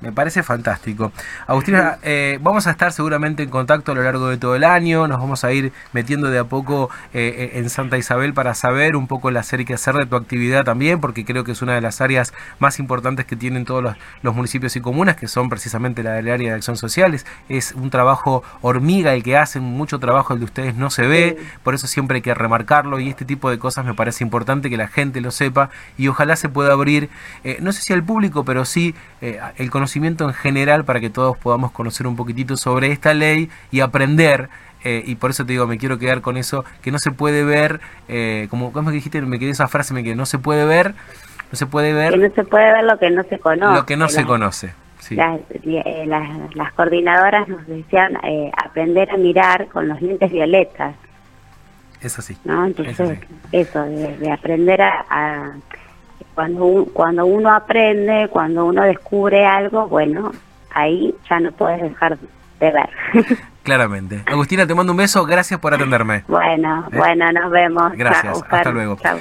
Me 0.03 0.11
parece 0.11 0.43
fantástico. 0.43 1.13
Agustina, 1.47 1.99
eh, 2.03 2.41
vamos 2.43 2.67
a 2.67 2.73
estar 2.73 2.91
seguramente 2.91 3.45
en 3.45 3.51
contacto 3.51 3.93
a 3.93 3.95
lo 3.95 4.03
largo 4.03 4.27
de 4.27 4.37
todo 4.37 4.57
el 4.57 4.65
año, 4.65 5.07
nos 5.07 5.21
vamos 5.21 5.45
a 5.45 5.53
ir 5.53 5.73
metiendo 5.93 6.29
de 6.29 6.41
a 6.41 6.45
poco 6.45 6.91
eh, 7.15 7.53
en 7.55 7.71
Santa 7.71 7.99
Isabel 7.99 8.35
para 8.35 8.55
saber 8.55 8.97
un 8.97 9.07
poco 9.07 9.29
el 9.29 9.37
hacer 9.37 9.61
y 9.61 9.65
qué 9.65 9.75
hacer 9.75 9.95
de 9.95 10.07
tu 10.07 10.17
actividad 10.17 10.65
también, 10.65 11.01
porque 11.01 11.25
creo 11.25 11.45
que 11.45 11.53
es 11.53 11.63
una 11.63 11.77
de 11.77 11.81
las 11.81 12.01
áreas 12.01 12.35
más 12.59 12.81
importantes 12.81 13.27
que 13.27 13.37
tienen 13.37 13.65
todos 13.65 13.81
los, 13.81 13.97
los 14.23 14.35
municipios 14.35 14.75
y 14.75 14.81
comunas, 14.81 15.15
que 15.15 15.29
son 15.29 15.49
precisamente 15.49 16.03
la 16.03 16.15
del 16.15 16.29
área 16.29 16.51
de 16.51 16.57
acción 16.57 16.77
social. 16.77 17.15
Es, 17.15 17.25
es 17.49 17.71
un 17.71 17.91
trabajo 17.91 18.43
hormiga 18.61 19.15
el 19.15 19.23
que 19.23 19.37
hacen, 19.37 19.63
mucho 19.63 20.01
trabajo 20.01 20.35
el 20.35 20.41
de 20.41 20.47
ustedes 20.47 20.75
no 20.75 20.91
se 20.91 21.07
ve, 21.07 21.39
por 21.63 21.75
eso 21.75 21.87
siempre 21.87 22.17
hay 22.17 22.23
que 22.23 22.35
remarcarlo 22.35 22.99
y 22.99 23.09
este 23.09 23.25
tipo 23.25 23.51
de 23.51 23.61
cosas 23.61 23.85
me 23.85 23.95
parece 23.95 24.25
importante 24.25 24.69
que 24.69 24.77
la 24.77 24.89
gente 24.89 25.21
lo 25.21 25.31
sepa 25.31 25.71
y 25.97 26.09
ojalá 26.09 26.35
se 26.35 26.49
pueda 26.49 26.73
abrir, 26.73 27.09
eh, 27.45 27.59
no 27.61 27.71
sé 27.71 27.83
si 27.83 27.93
al 27.93 28.03
público, 28.03 28.45
pero 28.45 28.65
sí 28.65 28.97
el 29.21 29.71
conocimiento 29.71 29.92
conocimiento 29.93 30.25
en 30.25 30.33
general 30.33 30.85
para 30.87 31.01
que 31.01 31.11
todos 31.11 31.37
podamos 31.37 31.71
conocer 31.71 32.07
un 32.07 32.17
poquitito 32.17 32.57
sobre 32.57 32.93
esta 32.93 33.13
ley 33.13 33.51
y 33.71 33.81
aprender. 33.81 34.49
Eh, 34.85 35.03
y 35.05 35.17
por 35.17 35.31
eso 35.31 35.45
te 35.45 35.53
digo, 35.53 35.67
me 35.67 35.77
quiero 35.77 35.99
quedar 35.99 36.23
con 36.23 36.39
eso, 36.39 36.65
que 36.81 36.91
no 36.91 36.99
se 36.99 37.11
puede 37.11 37.45
ver, 37.45 37.81
eh, 38.09 38.47
como, 38.49 38.73
como 38.73 38.91
dijiste, 38.91 39.21
me 39.21 39.39
quedé 39.39 39.51
esa 39.51 39.69
frase, 39.69 39.93
me 39.93 40.03
quedé, 40.03 40.15
no 40.17 40.25
se 40.25 40.39
puede 40.39 40.65
ver, 40.65 40.95
no 41.53 41.57
se 41.59 41.67
puede 41.67 41.93
ver. 41.93 42.13
Que 42.13 42.17
no 42.17 42.35
se 42.35 42.45
puede 42.45 42.73
ver 42.73 42.85
lo 42.85 42.99
que 42.99 43.11
no 43.11 43.23
se 43.25 43.39
conoce. 43.39 43.75
Lo 43.75 43.85
que 43.85 43.97
no 43.99 44.09
se 44.09 44.25
conoce. 44.25 44.73
Sí. 44.99 45.15
Las, 45.15 45.41
eh, 45.51 46.05
las, 46.07 46.55
las, 46.55 46.73
coordinadoras 46.73 47.47
nos 47.49 47.67
decían 47.67 48.17
eh, 48.25 48.51
aprender 48.57 49.11
a 49.11 49.19
mirar 49.19 49.67
con 49.67 49.89
los 49.89 50.01
lentes 50.01 50.33
violetas. 50.33 50.95
Es 52.01 52.19
así. 52.19 52.37
¿no? 52.45 52.65
Entonces, 52.67 52.99
es 52.99 53.11
así. 53.11 53.21
eso, 53.53 53.83
de, 53.83 54.17
de 54.17 54.33
aprender 54.33 54.81
a, 54.81 55.05
a 55.11 55.53
cuando, 56.35 56.65
un, 56.65 56.85
cuando 56.87 57.27
uno 57.27 57.53
aprende, 57.53 58.29
cuando 58.31 58.67
uno 58.67 58.83
descubre 58.83 59.45
algo, 59.45 59.89
bueno, 59.89 60.33
ahí 60.75 61.15
ya 61.29 61.41
no 61.41 61.53
puedes 61.53 61.83
dejar 61.83 62.19
de 62.61 62.71
ver. 62.71 62.91
Claramente. 63.63 64.23
Agustina, 64.27 64.67
te 64.67 64.75
mando 64.75 64.93
un 64.93 64.99
beso, 64.99 65.25
gracias 65.25 65.61
por 65.61 65.75
atenderme. 65.75 66.25
Bueno, 66.27 66.87
¿Eh? 66.91 66.97
bueno, 66.97 67.31
nos 67.33 67.51
vemos. 67.51 67.93
Gracias, 67.93 68.43
hasta 68.49 68.71
luego. 68.71 68.97
Chao. 68.97 69.19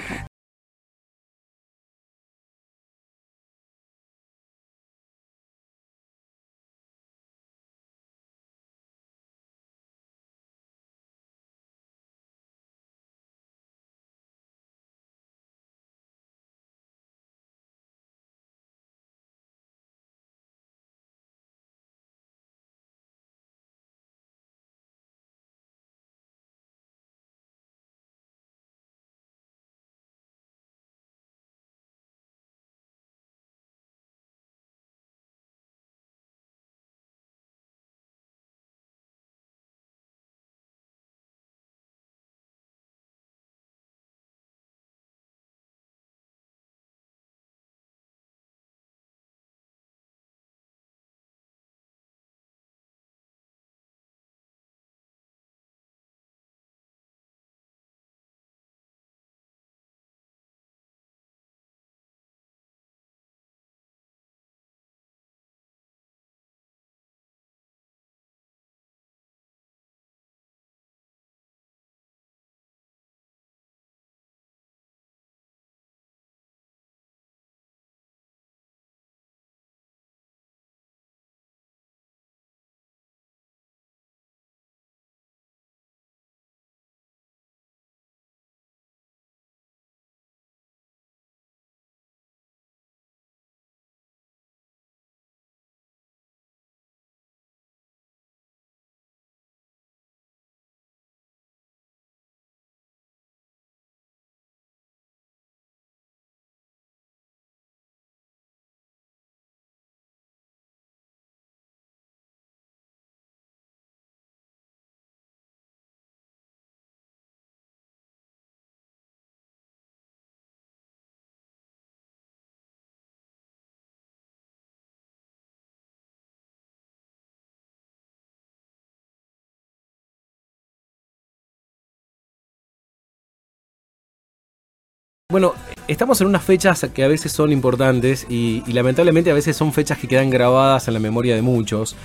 Bueno, 135.31 135.53
estamos 135.87 136.19
en 136.19 136.27
unas 136.27 136.43
fechas 136.43 136.85
que 136.93 137.05
a 137.05 137.07
veces 137.07 137.31
son 137.31 137.53
importantes 137.53 138.27
y, 138.29 138.63
lamentablemente 138.67 139.31
a 139.31 139.33
veces 139.33 139.55
son 139.55 139.71
fechas 139.71 139.97
que 139.97 140.09
quedan 140.09 140.29
grabadas 140.29 140.89
en 140.89 140.93
la 140.93 140.99
memoria 140.99 141.35
de 141.35 141.41
muchos. 141.41 141.95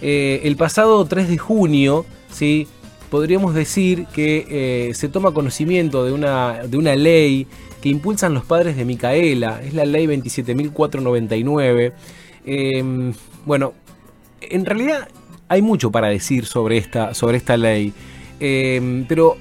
Eh, 0.00 0.40
el 0.44 0.56
pasado 0.56 1.04
3 1.04 1.28
de 1.28 1.36
junio, 1.36 2.06
¿sí? 2.32 2.66
podríamos 3.10 3.54
decir 3.54 4.06
que 4.14 4.46
eh, 4.48 4.94
se 4.94 5.10
toma 5.10 5.34
conocimiento 5.34 6.06
de 6.06 6.12
una, 6.12 6.62
de 6.66 6.78
una 6.78 6.96
ley 6.96 7.46
que 7.82 7.90
impulsan 7.90 8.32
los 8.32 8.46
padres 8.46 8.76
de 8.76 8.86
Micaela, 8.86 9.60
es 9.62 9.74
la 9.74 9.84
ley 9.84 10.06
27.499. 10.06 11.92
Em, 12.46 13.12
bueno, 13.44 13.74
en 14.40 14.64
realidad 14.64 15.06
hay 15.48 15.60
mucho 15.60 15.90
para 15.90 16.08
decir 16.08 16.46
sobre 16.46 16.78
esta, 16.78 17.12
sobre 17.12 17.36
esta 17.36 17.58
ley, 17.58 17.92
em, 18.38 19.04
pero 19.06 19.36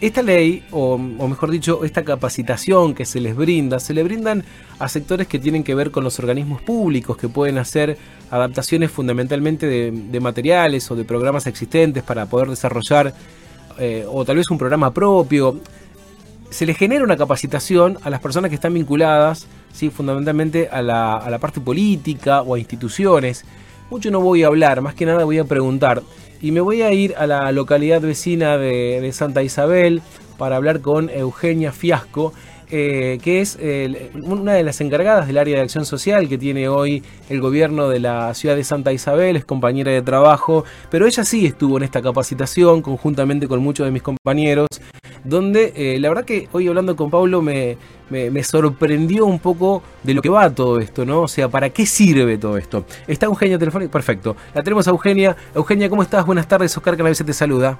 esta 0.00 0.22
ley, 0.22 0.62
o, 0.72 0.98
mejor 0.98 1.50
dicho, 1.50 1.84
esta 1.84 2.04
capacitación 2.04 2.94
que 2.94 3.06
se 3.06 3.18
les 3.18 3.34
brinda, 3.34 3.80
se 3.80 3.94
le 3.94 4.02
brindan 4.02 4.44
a 4.78 4.88
sectores 4.88 5.26
que 5.26 5.38
tienen 5.38 5.64
que 5.64 5.74
ver 5.74 5.90
con 5.90 6.04
los 6.04 6.18
organismos 6.18 6.60
públicos, 6.60 7.16
que 7.16 7.28
pueden 7.28 7.56
hacer 7.56 7.96
adaptaciones 8.30 8.90
fundamentalmente 8.90 9.66
de, 9.66 10.20
materiales 10.20 10.90
o 10.90 10.96
de 10.96 11.04
programas 11.04 11.46
existentes 11.46 12.02
para 12.02 12.26
poder 12.26 12.48
desarrollar, 12.48 13.14
eh, 13.78 14.04
o 14.08 14.24
tal 14.24 14.36
vez 14.36 14.50
un 14.50 14.58
programa 14.58 14.92
propio. 14.92 15.60
Se 16.50 16.66
les 16.66 16.76
genera 16.76 17.02
una 17.02 17.16
capacitación 17.16 17.98
a 18.02 18.10
las 18.10 18.20
personas 18.20 18.50
que 18.50 18.56
están 18.56 18.74
vinculadas, 18.74 19.46
¿sí? 19.72 19.88
fundamentalmente 19.88 20.68
a 20.70 20.82
la, 20.82 21.16
a 21.16 21.30
la 21.30 21.38
parte 21.38 21.60
política 21.60 22.42
o 22.42 22.54
a 22.54 22.58
instituciones. 22.58 23.44
Mucho 23.88 24.10
no 24.10 24.20
voy 24.20 24.42
a 24.42 24.48
hablar, 24.48 24.80
más 24.80 24.94
que 24.94 25.06
nada 25.06 25.24
voy 25.24 25.38
a 25.38 25.44
preguntar. 25.44 26.02
Y 26.42 26.50
me 26.50 26.60
voy 26.60 26.82
a 26.82 26.92
ir 26.92 27.14
a 27.16 27.26
la 27.26 27.52
localidad 27.52 28.00
vecina 28.00 28.58
de, 28.58 29.08
Santa 29.12 29.42
Isabel 29.42 30.02
para 30.38 30.56
hablar 30.56 30.80
con 30.80 31.08
Eugenia 31.08 31.72
Fiasco, 31.72 32.32
eh, 32.70 33.18
que 33.22 33.40
es 33.40 33.58
una 34.22 34.54
de 34.54 34.62
las 34.62 34.80
encargadas 34.80 35.26
del 35.26 35.38
área 35.38 35.56
de 35.56 35.62
acción 35.62 35.84
social 35.84 36.28
que 36.28 36.38
tiene 36.38 36.68
hoy 36.68 37.02
el 37.28 37.40
gobierno 37.40 37.88
de 37.88 38.00
la 38.00 38.32
ciudad 38.34 38.56
de 38.56 38.64
Santa 38.64 38.92
Isabel, 38.92 39.36
es 39.36 39.44
compañera 39.44 39.92
de 39.92 40.02
trabajo, 40.02 40.64
pero 40.90 41.06
ella 41.06 41.24
sí 41.24 41.46
estuvo 41.46 41.76
en 41.78 41.84
esta 41.84 42.02
capacitación 42.02 42.82
conjuntamente 42.82 43.48
con 43.48 43.60
muchos 43.60 43.86
de 43.86 43.92
mis 43.92 44.02
compañeros 44.02 44.68
donde 45.26 45.72
eh, 45.76 45.98
la 46.00 46.08
verdad 46.08 46.24
que 46.24 46.48
hoy 46.52 46.68
hablando 46.68 46.94
con 46.96 47.10
Pablo 47.10 47.42
me, 47.42 47.76
me, 48.10 48.42
sorprendió 48.44 49.26
un 49.26 49.38
poco 49.38 49.82
de 50.02 50.14
lo 50.14 50.22
que 50.22 50.28
va 50.28 50.50
todo 50.50 50.78
esto, 50.78 51.04
¿no? 51.04 51.22
O 51.22 51.28
sea, 51.28 51.48
¿para 51.48 51.70
qué 51.70 51.84
sirve 51.84 52.38
todo 52.38 52.56
esto? 52.56 52.84
Está 53.06 53.26
Eugenia 53.26 53.58
telefónica, 53.58 53.90
perfecto. 53.90 54.36
La 54.54 54.62
tenemos 54.62 54.86
a 54.86 54.90
Eugenia. 54.90 55.36
Eugenia, 55.54 55.88
¿cómo 55.88 56.02
estás? 56.02 56.24
Buenas 56.24 56.46
tardes, 56.46 56.76
Oscar 56.76 56.96
Canavese 56.96 57.24
te 57.24 57.32
saluda. 57.32 57.78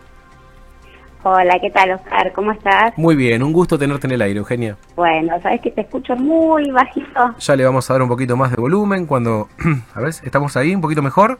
Hola, 1.22 1.58
¿qué 1.60 1.70
tal, 1.70 1.90
Oscar? 1.92 2.32
¿Cómo 2.32 2.52
estás? 2.52 2.96
Muy 2.96 3.16
bien, 3.16 3.42
un 3.42 3.52
gusto 3.52 3.78
tenerte 3.78 4.06
en 4.06 4.12
el 4.12 4.22
aire, 4.22 4.38
Eugenia. 4.38 4.76
Bueno, 4.94 5.40
sabes 5.42 5.60
que 5.60 5.70
te 5.70 5.80
escucho 5.80 6.14
muy 6.16 6.70
bajito. 6.70 7.34
Ya 7.38 7.56
le 7.56 7.64
vamos 7.64 7.90
a 7.90 7.94
dar 7.94 8.02
un 8.02 8.08
poquito 8.08 8.36
más 8.36 8.50
de 8.50 8.56
volumen 8.56 9.06
cuando... 9.06 9.48
a 9.94 10.00
ver, 10.00 10.10
¿estamos 10.22 10.56
ahí 10.56 10.74
un 10.74 10.80
poquito 10.80 11.02
mejor? 11.02 11.38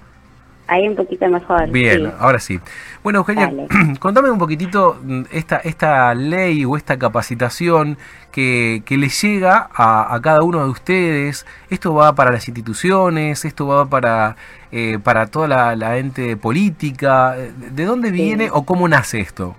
Ahí 0.69 0.89
un 0.89 0.97
poquito 0.97 1.29
mejor. 1.29 1.71
Bien, 1.71 2.13
ahora 2.19 2.41
sí. 2.41 2.59
Bueno, 3.05 3.21
Eugenia, 3.21 3.53
contame 4.01 4.31
un 4.31 4.39
poquitito 4.39 4.99
mm, 5.01 5.23
esta, 5.31 5.59
esta 5.59 6.13
ley 6.15 6.65
o 6.65 6.77
esta 6.77 6.99
capacitación 6.99 7.97
que, 8.33 8.83
que 8.85 8.97
le 8.97 9.09
llega 9.09 9.71
a, 9.73 10.19
cada 10.21 10.43
uno 10.43 10.65
de 10.65 10.71
ustedes. 10.71 11.47
Esto 11.71 11.95
va 11.95 12.15
para 12.17 12.33
las 12.33 12.49
instituciones, 12.49 13.45
esto 13.45 13.69
va 13.69 13.87
para, 13.87 14.35
eh, 14.73 14.99
para 15.03 15.27
toda 15.27 15.77
la, 15.77 15.99
ente 15.99 16.37
política. 16.37 17.37
¿De 17.37 17.85
dónde 17.85 18.11
viene 18.11 18.51
o 18.51 18.65
cómo 18.65 18.89
nace 18.89 19.21
esto? 19.21 19.55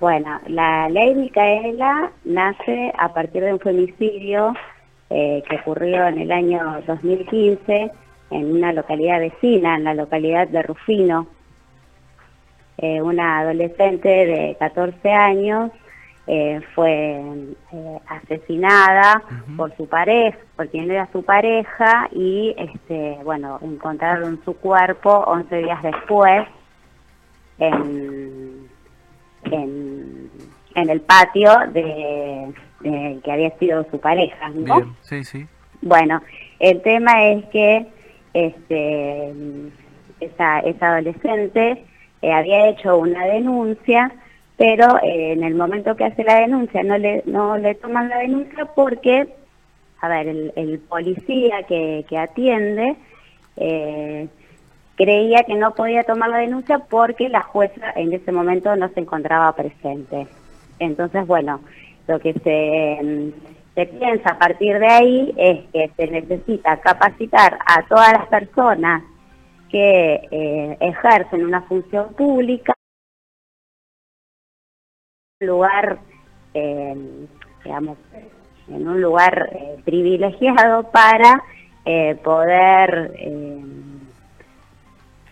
Bueno, 0.00 0.40
la 0.46 0.88
ley 0.88 1.14
Micaela 1.14 2.12
nace 2.24 2.92
a 2.96 3.12
partir 3.12 3.42
de 3.42 3.52
un 3.52 3.58
femicidio 3.58 4.54
eh, 5.10 5.42
que 5.48 5.56
ocurrió 5.56 6.06
en 6.06 6.18
el 6.18 6.30
año 6.30 6.82
2015 6.86 7.90
en 8.30 8.52
una 8.52 8.72
localidad 8.72 9.18
vecina, 9.18 9.76
en 9.76 9.84
la 9.84 9.94
localidad 9.94 10.46
de 10.48 10.62
Rufino. 10.62 11.26
Eh, 12.76 13.02
una 13.02 13.40
adolescente 13.40 14.08
de 14.08 14.56
14 14.60 15.10
años 15.10 15.72
eh, 16.28 16.60
fue 16.74 17.20
asesinada 18.06 19.22
por 19.56 19.74
su 19.76 19.88
pareja, 19.88 20.38
por 20.54 20.68
quien 20.68 20.90
era 20.90 21.08
su 21.10 21.24
pareja, 21.24 22.08
y 22.12 22.54
este, 22.56 23.18
bueno, 23.24 23.58
encontraron 23.62 24.40
su 24.44 24.54
cuerpo 24.54 25.24
11 25.26 25.56
días 25.56 25.82
después 25.82 26.46
en, 27.58 28.68
en, 29.44 29.87
el 30.90 31.00
patio 31.00 31.52
de, 31.72 32.52
que 33.22 33.32
había 33.32 33.50
sido 33.58 33.86
su 33.90 33.98
pareja. 33.98 34.48
¿no? 34.50 34.96
sí, 35.02 35.24
sí. 35.24 35.46
Bueno, 35.80 36.22
el 36.58 36.82
tema 36.82 37.24
es 37.26 37.44
que 37.46 37.86
este, 38.34 39.32
esa, 40.20 40.60
esa 40.60 40.88
adolescente 40.88 41.84
eh, 42.22 42.32
había 42.32 42.68
hecho 42.68 42.98
una 42.98 43.26
denuncia, 43.26 44.12
pero 44.56 44.98
eh, 45.02 45.32
en 45.32 45.44
el 45.44 45.54
momento 45.54 45.94
que 45.96 46.04
hace 46.04 46.24
la 46.24 46.40
denuncia 46.40 46.82
no 46.82 46.98
le, 46.98 47.22
no 47.26 47.56
le 47.58 47.74
toman 47.76 48.08
la 48.08 48.18
denuncia 48.18 48.64
porque, 48.74 49.28
a 50.00 50.08
ver, 50.08 50.28
el, 50.28 50.78
policía 50.88 51.62
que, 51.62 52.04
que 52.08 52.18
atiende 52.18 52.96
eh, 53.56 54.28
creía 54.96 55.44
que 55.44 55.54
no 55.54 55.74
podía 55.74 56.02
tomar 56.02 56.30
la 56.30 56.38
denuncia 56.38 56.80
porque 56.80 57.28
la 57.28 57.42
jueza 57.42 57.92
en 57.94 58.12
ese 58.12 58.32
momento 58.32 58.74
no 58.74 58.88
se 58.88 59.00
encontraba 59.00 59.54
presente. 59.54 60.26
Entonces, 60.78 61.26
bueno, 61.26 61.60
lo 62.06 62.18
que 62.20 62.32
se 62.34 63.32
se 63.78 63.86
piensa 63.86 64.30
a 64.30 64.38
partir 64.40 64.76
de 64.80 64.88
ahí 64.88 65.34
es 65.36 65.64
que 65.72 65.88
se 65.96 66.08
necesita 66.08 66.80
capacitar 66.80 67.60
a 67.64 67.86
todas 67.86 68.12
las 68.12 68.26
personas 68.26 69.04
que 69.70 70.14
eh, 70.32 70.76
ejercen 70.80 71.44
una 71.44 71.62
función 71.62 72.12
pública 72.14 72.72
en 75.38 75.48
un 75.48 75.54
lugar, 75.54 76.00
eh, 76.54 77.26
digamos, 77.64 77.98
en 78.66 78.88
un 78.88 79.00
lugar 79.00 79.48
eh, 79.52 79.80
privilegiado 79.84 80.90
para 80.90 81.40
poder 82.22 83.14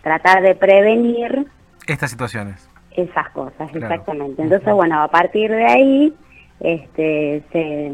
tratar 0.01 0.41
de 0.41 0.55
prevenir 0.55 1.45
estas 1.85 2.09
situaciones. 2.09 2.66
Esas 2.97 3.29
cosas, 3.29 3.69
exactamente. 3.75 4.41
Entonces, 4.41 4.73
bueno, 4.73 4.99
a 5.03 5.07
partir 5.07 5.51
de 5.51 5.65
ahí 5.65 6.13
este, 6.59 7.43
se, 7.51 7.91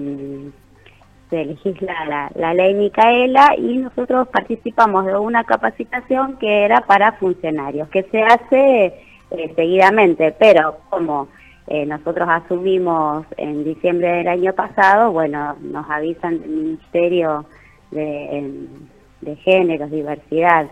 se 1.30 1.46
legisla 1.46 2.30
la, 2.36 2.54
ley 2.54 2.74
Micaela 2.74 3.54
y 3.58 3.80
nosotros 3.80 4.30
participamos 4.30 5.06
de 5.06 5.18
una 5.18 5.44
capacitación 5.44 6.38
que 6.38 6.64
era 6.64 6.80
para 6.82 7.12
funcionarios, 7.12 7.90
que 7.90 8.04
se 8.04 8.24
hace 8.24 8.94
eh, 9.32 9.54
seguidamente, 9.58 10.34
pero 10.40 10.78
como 10.90 11.28
eh, 11.68 11.86
nosotros 11.86 12.30
asumimos 12.32 13.26
en 13.36 13.66
diciembre 13.66 14.08
del 14.08 14.30
año 14.30 14.54
pasado, 14.54 15.12
bueno, 15.12 15.58
nos 15.60 15.90
avisan 15.90 16.40
del 16.40 16.50
Ministerio 16.50 17.46
de, 17.92 18.68
de 19.20 19.36
Géneros, 19.36 19.92
Diversidad 19.92 20.68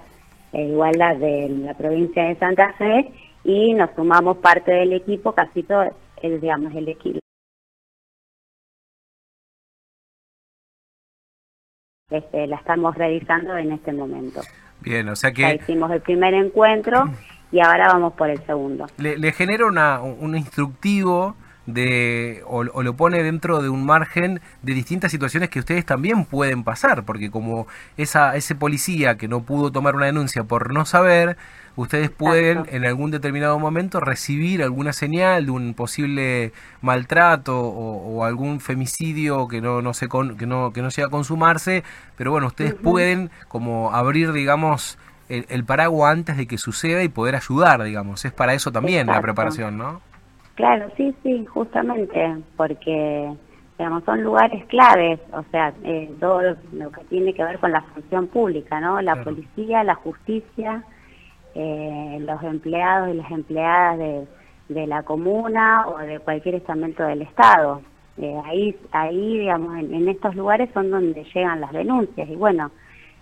e 0.53 0.63
Igualdad 0.63 1.17
de 1.17 1.49
la 1.49 1.73
provincia 1.73 2.23
de 2.23 2.35
Santa 2.35 2.71
Fe 2.77 3.11
y 3.43 3.73
nos 3.73 3.89
sumamos 3.95 4.37
parte 4.37 4.71
del 4.71 4.93
equipo, 4.93 5.33
casi 5.33 5.63
todo, 5.63 5.83
el, 6.21 6.41
digamos, 6.41 6.73
el 6.75 6.89
equipo 6.89 7.21
Este, 12.11 12.45
la 12.45 12.57
estamos 12.57 12.93
realizando 12.95 13.55
en 13.55 13.71
este 13.71 13.93
momento. 13.93 14.41
Bien, 14.81 15.07
o 15.07 15.15
sea 15.15 15.31
que... 15.31 15.43
Ya 15.43 15.53
hicimos 15.53 15.89
el 15.91 16.01
primer 16.01 16.33
encuentro 16.33 17.05
y 17.53 17.61
ahora 17.61 17.87
vamos 17.87 18.13
por 18.13 18.29
el 18.29 18.45
segundo. 18.45 18.87
Le, 18.97 19.31
genera 19.31 19.65
una, 19.65 20.01
un 20.01 20.35
instructivo 20.35 21.35
de 21.73 22.43
o, 22.45 22.63
lo 22.63 22.95
pone 22.95 23.23
dentro 23.23 23.61
de 23.61 23.69
un 23.69 23.85
margen 23.85 24.41
de 24.61 24.73
distintas 24.73 25.11
situaciones 25.11 25.49
que 25.49 25.59
ustedes 25.59 25.85
también 25.85 26.25
pueden 26.25 26.63
pasar, 26.63 27.03
porque 27.03 27.31
como 27.31 27.67
esa 27.97 28.35
ese 28.35 28.55
policía 28.55 29.17
que 29.17 29.27
no 29.27 29.43
pudo 29.43 29.71
tomar 29.71 29.95
una 29.95 30.05
denuncia 30.05 30.43
por 30.43 30.73
no 30.73 30.85
saber, 30.85 31.37
ustedes 31.75 32.09
pueden 32.09 32.65
en 32.69 32.85
algún 32.85 33.11
determinado 33.11 33.57
momento 33.59 33.99
recibir 33.99 34.63
alguna 34.63 34.93
señal 34.93 35.45
de 35.45 35.51
un 35.51 35.73
posible 35.73 36.53
maltrato 36.81 37.59
o, 37.59 38.23
algún 38.25 38.59
femicidio 38.59 39.47
que 39.47 39.61
no 39.61 39.81
no 39.81 39.93
se 39.93 40.07
que 40.37 40.45
no 40.45 40.73
que 40.73 40.81
no 40.81 40.91
sea 40.91 41.07
consumarse, 41.07 41.83
pero 42.17 42.31
bueno, 42.31 42.47
ustedes 42.47 42.75
pueden 42.75 43.31
como 43.47 43.93
abrir 43.93 44.33
digamos 44.33 44.97
el, 45.31 45.63
paraguas 45.63 46.11
antes 46.11 46.37
de 46.37 46.45
que 46.45 46.57
suceda 46.57 47.03
y 47.03 47.09
poder 47.09 47.35
ayudar, 47.35 47.81
digamos. 47.83 48.25
Es 48.25 48.33
para 48.33 48.53
eso 48.53 48.71
también 48.71 49.07
la 49.07 49.21
preparación, 49.21 49.77
¿no? 49.77 50.01
Claro, 50.55 50.89
sí, 50.97 51.15
sí, 51.23 51.45
justamente, 51.45 52.37
porque 52.57 53.31
digamos, 53.81 54.03
son 54.03 54.21
lugares 54.21 54.63
claves, 54.65 55.19
o 55.33 55.43
sea, 55.49 55.73
eh, 55.83 56.13
todo 56.19 56.41
lo 56.71 56.91
que 56.91 57.03
tiene 57.05 57.33
que 57.33 57.43
ver 57.43 57.57
con 57.57 57.71
la 57.71 57.81
función 57.81 58.27
pública, 58.27 58.79
¿no? 58.79 59.01
La 59.01 59.23
policía, 59.23 59.83
la 59.83 59.95
justicia, 59.95 60.83
eh, 61.55 62.19
los 62.21 62.43
empleados 62.43 63.09
y 63.09 63.13
las 63.13 63.31
empleadas 63.31 63.97
de, 63.97 64.27
de, 64.69 64.85
la 64.85 65.01
comuna 65.01 65.87
o 65.87 65.97
de 65.97 66.19
cualquier 66.19 66.55
estamento 66.55 67.01
del 67.03 67.23
Estado. 67.23 67.81
Eh, 68.17 68.39
ahí, 68.45 68.77
ahí, 68.91 69.39
digamos, 69.39 69.75
en, 69.79 70.07
estos 70.07 70.35
lugares 70.35 70.69
son 70.75 70.91
donde 70.91 71.23
llegan 71.33 71.59
las 71.61 71.71
denuncias. 71.71 72.29
Y 72.29 72.35
bueno, 72.35 72.69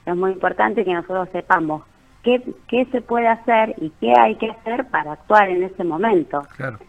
es 0.06 0.16
muy 0.16 0.32
importante 0.32 0.84
que 0.84 0.94
nosotros 0.94 1.30
sepamos 1.32 1.84
qué, 2.22 2.44
qué 2.68 2.84
se 2.92 3.00
puede 3.02 3.30
hacer 3.30 3.76
y 3.78 3.92
qué 4.02 4.14
hay 4.20 4.36
que 4.36 4.52
hacer 4.52 4.88
para 4.90 5.14
actuar 5.14 5.48
en 5.50 5.64
ese 5.64 5.86
momento. 5.86 6.42
Claro, 6.58 6.80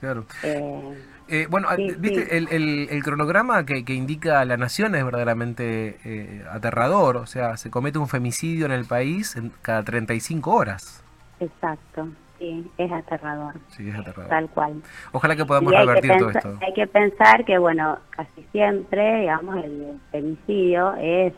claro. 0.00 0.24
Eh, 0.42 0.98
eh, 1.30 1.46
bueno, 1.48 1.68
¿viste? 1.76 2.36
El, 2.36 2.48
el, 2.90 3.02
cronograma 3.04 3.64
que, 3.64 3.84
que, 3.84 3.94
indica 3.94 4.44
la 4.44 4.56
nación 4.56 4.96
es 4.96 5.04
verdaderamente 5.04 5.96
eh, 6.04 6.44
aterrador. 6.50 7.18
O 7.18 7.26
sea, 7.26 7.56
se 7.56 7.70
comete 7.70 8.00
un 8.00 8.08
femicidio 8.08 8.66
en 8.66 8.72
el 8.72 8.84
país 8.84 9.36
en 9.36 9.52
cada 9.62 9.84
35 9.84 10.50
horas. 10.50 11.04
Exacto, 11.38 12.08
sí, 12.40 12.68
es 12.76 12.90
aterrador. 12.90 13.54
Sí, 13.68 13.88
es 13.88 13.94
aterrador. 13.94 14.28
Tal 14.28 14.48
cual. 14.50 14.82
Ojalá 15.12 15.36
que 15.36 15.44
podamos 15.44 15.72
revertir 15.72 16.18
todo 16.18 16.30
esto. 16.30 16.58
Hay 16.66 16.74
que 16.74 16.88
pensar 16.88 17.44
que, 17.44 17.58
bueno, 17.58 18.00
casi 18.10 18.42
siempre, 18.50 19.20
digamos, 19.20 19.64
el 19.64 20.00
femicidio 20.10 20.94
es, 20.96 21.32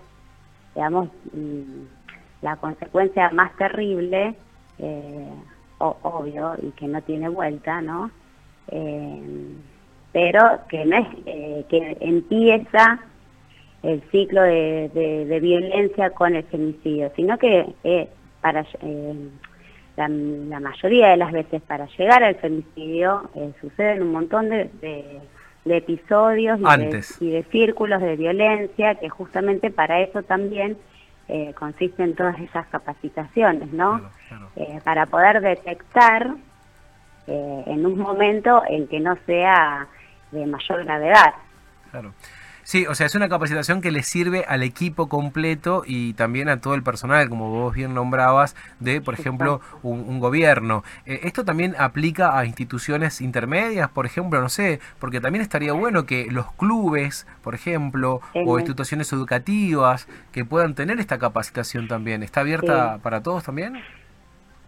digamos, 0.75 1.11
mm, 1.35 1.83
la 2.41 2.57
consecuencia 2.57 3.29
más 3.29 3.55
terrible, 3.57 4.35
eh, 4.79 5.33
obvio, 5.79 6.57
y 6.63 6.71
que 6.71 6.87
no 6.87 7.03
tiene 7.03 7.29
vuelta, 7.29 7.83
¿no? 7.83 8.11
Eh, 8.69 9.53
pero 10.13 10.61
que 10.69 10.85
no 10.85 10.99
es 10.99 11.07
eh, 11.27 11.65
que 11.69 11.97
empieza 12.01 12.99
el 13.83 14.03
ciclo 14.13 14.43
de, 14.43 15.39
violencia 15.43 16.11
con 16.11 16.37
el 16.37 16.45
femicidio, 16.45 17.11
sino 17.17 17.37
que 17.39 17.67
eh, 17.83 18.09
para 18.41 18.65
eh, 18.83 19.29
la, 19.97 20.09
mayoría 20.61 21.09
de 21.09 21.17
las 21.17 21.33
veces 21.33 21.63
para 21.63 21.87
llegar 21.87 22.23
al 22.23 22.37
femicidio 22.37 23.29
suceden 23.61 24.03
un 24.03 24.13
montón 24.13 24.51
de, 24.51 24.71
episodios 25.65 26.61
y 27.21 27.31
de, 27.31 27.43
círculos 27.45 28.01
de 28.01 28.17
violencia 28.17 28.95
que 28.97 29.09
justamente 29.09 29.71
para 29.71 30.01
eso 30.01 30.23
también 30.23 30.77
consisten 31.55 32.15
todas 32.15 32.39
esas 32.41 32.67
capacitaciones, 32.67 33.73
¿no? 33.73 34.03
para 34.85 35.07
poder 35.07 35.41
detectar 35.41 36.35
en 37.27 37.87
un 37.87 37.99
momento 37.99 38.63
en 38.69 38.89
que 38.89 39.01
no 39.01 39.17
sea 39.27 39.87
de 40.31 40.47
mayor 40.47 40.85
gravedad. 40.85 41.35
Claro. 41.91 42.13
Sí, 42.65 42.87
o 42.87 42.95
sea, 42.95 43.07
es 43.07 43.15
una 43.17 43.29
capacitación 43.29 43.81
que 43.81 43.91
le 43.91 44.05
sirve 44.05 44.45
al 44.47 44.63
equipo 44.63 45.09
completo 45.09 45.83
y 45.85 46.15
también 46.15 46.49
a 46.49 46.59
todo 46.61 46.75
el 46.75 46.85
personal, 46.85 47.29
como 47.29 47.51
vos 47.51 47.75
bien 47.75 47.93
nombrabas, 47.93 48.55
de, 48.79 49.01
por 49.01 49.15
ejemplo, 49.15 49.61
un, 49.83 50.21
gobierno. 50.21 50.85
Eh, 51.05 51.21
¿Esto 51.25 51.45
también 51.45 51.75
aplica 51.77 52.39
a 52.39 52.47
instituciones 52.47 53.21
intermedias, 53.21 53.91
por 53.91 54.07
ejemplo? 54.07 54.41
No 54.41 54.49
sé, 54.49 54.79
porque 55.01 55.21
también 55.21 55.43
estaría 55.43 55.73
bueno 55.73 56.07
que 56.07 56.29
los 56.31 56.53
clubes, 56.53 57.27
por 57.43 57.57
ejemplo, 57.57 58.21
o 58.33 58.59
instituciones 58.59 59.13
educativas, 59.13 60.07
que 60.31 60.45
puedan 60.45 60.75
tener 60.77 61.01
esta 61.01 61.19
capacitación 61.19 61.89
también. 61.89 62.23
¿Está 62.23 62.41
abierta 62.41 62.99
para 63.03 63.23
todos 63.23 63.43
también? 63.43 63.83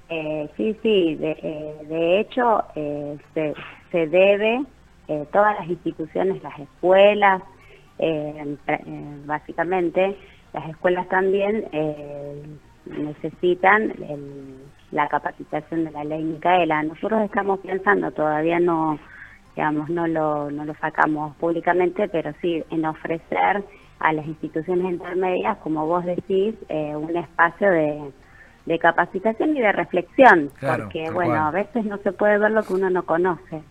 Eh, 0.08 0.48
sí, 0.56 0.76
sí, 0.82 1.14
de, 1.14 1.30
eh, 1.42 1.86
de 1.88 2.20
hecho, 2.20 2.62
se, 2.74 3.54
se 3.90 4.06
debe 4.06 4.64
eh, 5.06 5.26
todas 5.32 5.58
las 5.58 5.68
instituciones, 5.68 6.42
las 6.42 6.58
escuelas, 6.58 7.42
eh, 7.98 8.56
eh, 8.66 8.78
básicamente, 9.26 10.16
las 10.52 10.68
escuelas 10.70 11.08
también 11.08 11.64
necesitan 12.86 13.92
la 14.92 15.08
capacitación 15.08 15.84
de 15.84 15.90
la 15.90 16.04
ley 16.04 16.22
Micaela. 16.22 16.82
Nosotros 16.84 17.22
estamos 17.22 17.58
pensando, 17.60 18.10
todavía 18.12 18.60
no, 18.60 18.98
digamos, 19.56 19.90
no 19.90 20.06
lo, 20.06 20.50
no 20.50 20.64
lo 20.64 20.74
sacamos 20.74 21.34
públicamente, 21.36 22.08
pero 22.08 22.32
sí 22.40 22.62
en 22.70 22.84
ofrecer 22.86 23.64
a 23.98 24.12
las 24.12 24.26
instituciones 24.26 24.92
intermedias, 24.92 25.58
como 25.58 25.86
vos 25.86 26.04
decís, 26.04 26.54
un 26.68 27.16
espacio 27.16 27.70
de, 27.70 28.12
de 28.66 28.78
capacitación 28.78 29.56
y 29.56 29.60
de 29.60 29.72
reflexión, 29.72 30.50
porque 30.60 31.10
bueno, 31.10 31.34
a 31.34 31.50
veces 31.50 31.84
no 31.84 31.98
se 31.98 32.12
puede 32.12 32.38
ver 32.38 32.50
lo 32.50 32.62
que 32.62 32.72
uno 32.72 32.90
no 32.90 33.04
conoce. 33.04 33.62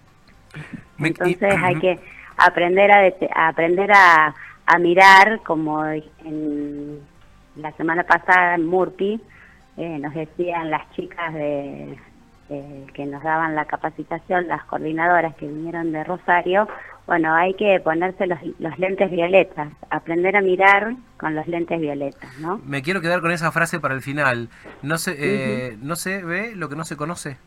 Entonces 1.00 1.56
hay 1.62 1.76
que 1.80 2.00
aprender 2.38 2.92
a, 2.92 3.48
aprender 3.48 3.92
a, 3.92 4.34
mirar, 4.80 5.42
como 5.44 5.86
en 5.86 7.00
la 7.56 7.72
semana 7.74 8.04
pasada 8.04 8.56
en 8.56 8.66
Murphy, 8.66 9.20
eh, 9.78 10.00
nos 10.00 10.14
decían 10.14 10.70
las 10.70 10.90
chicas 10.92 11.34
de, 11.34 11.98
que 12.94 13.06
nos 13.06 13.24
daban 13.24 13.56
la 13.56 13.66
capacitación, 13.66 14.48
las 14.48 14.64
coordinadoras 14.66 15.36
que 15.36 15.48
vinieron 15.48 15.92
de 15.92 16.04
Rosario, 16.04 16.68
bueno, 17.06 17.34
hay 17.34 17.54
que 17.56 17.80
ponerse 17.82 18.28
los, 18.28 18.40
los, 18.60 18.80
lentes 18.80 19.12
violetas, 19.12 19.72
aprender 19.90 20.36
a 20.38 20.42
mirar 20.42 20.96
con 21.18 21.36
los 21.36 21.48
lentes 21.48 21.80
violetas, 21.80 22.38
¿no? 22.40 22.62
Me 22.66 22.82
quiero 22.82 23.02
quedar 23.02 23.22
con 23.22 23.32
esa 23.32 23.52
frase 23.52 23.80
para 23.80 23.94
el 23.94 24.02
final. 24.02 24.50
No 24.82 24.98
se, 24.98 25.16
eh, 25.18 25.78
no 25.82 25.96
se 25.96 26.24
ve 26.24 26.56
lo 26.56 26.70
que 26.70 26.76
no 26.76 26.86
se 26.86 26.96
conoce, 26.96 27.38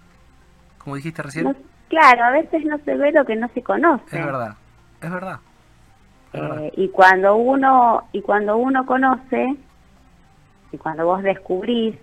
como 0.78 0.96
dijiste 0.96 1.22
recién. 1.22 1.56
Claro, 1.88 2.24
a 2.24 2.30
veces 2.32 2.64
no 2.64 2.78
se 2.78 2.96
ve 2.96 3.12
lo 3.12 3.24
que 3.24 3.36
no 3.36 3.48
se 3.48 3.62
conoce. 3.62 4.18
Es 4.18 4.26
verdad, 4.26 4.56
es 5.00 5.10
verdad. 5.10 5.40
Eh, 6.32 6.72
y 6.76 6.88
cuando 6.88 7.36
uno 7.36 8.08
y 8.12 8.20
cuando 8.20 8.56
uno 8.56 8.84
conoce 8.84 9.56
y 10.72 10.78
cuando 10.78 11.06
vos 11.06 11.22
descubrís 11.22 11.96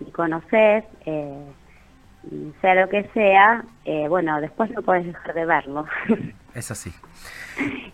y 0.00 0.10
conocés, 0.10 0.84
eh, 1.06 1.44
sea 2.60 2.74
lo 2.74 2.88
que 2.88 3.04
sea, 3.14 3.64
eh, 3.84 4.08
bueno, 4.08 4.40
después 4.40 4.70
no 4.70 4.82
podés 4.82 5.06
dejar 5.06 5.34
de 5.34 5.46
verlo. 5.46 5.86
Es 6.54 6.70
así. 6.70 6.92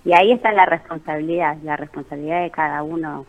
y 0.05 0.13
ahí 0.13 0.33
está 0.33 0.53
la 0.53 0.67
responsabilidad, 0.67 1.57
la 1.63 1.77
responsabilidad 1.77 2.43
de 2.43 2.51
cada 2.51 2.83
uno 2.83 3.27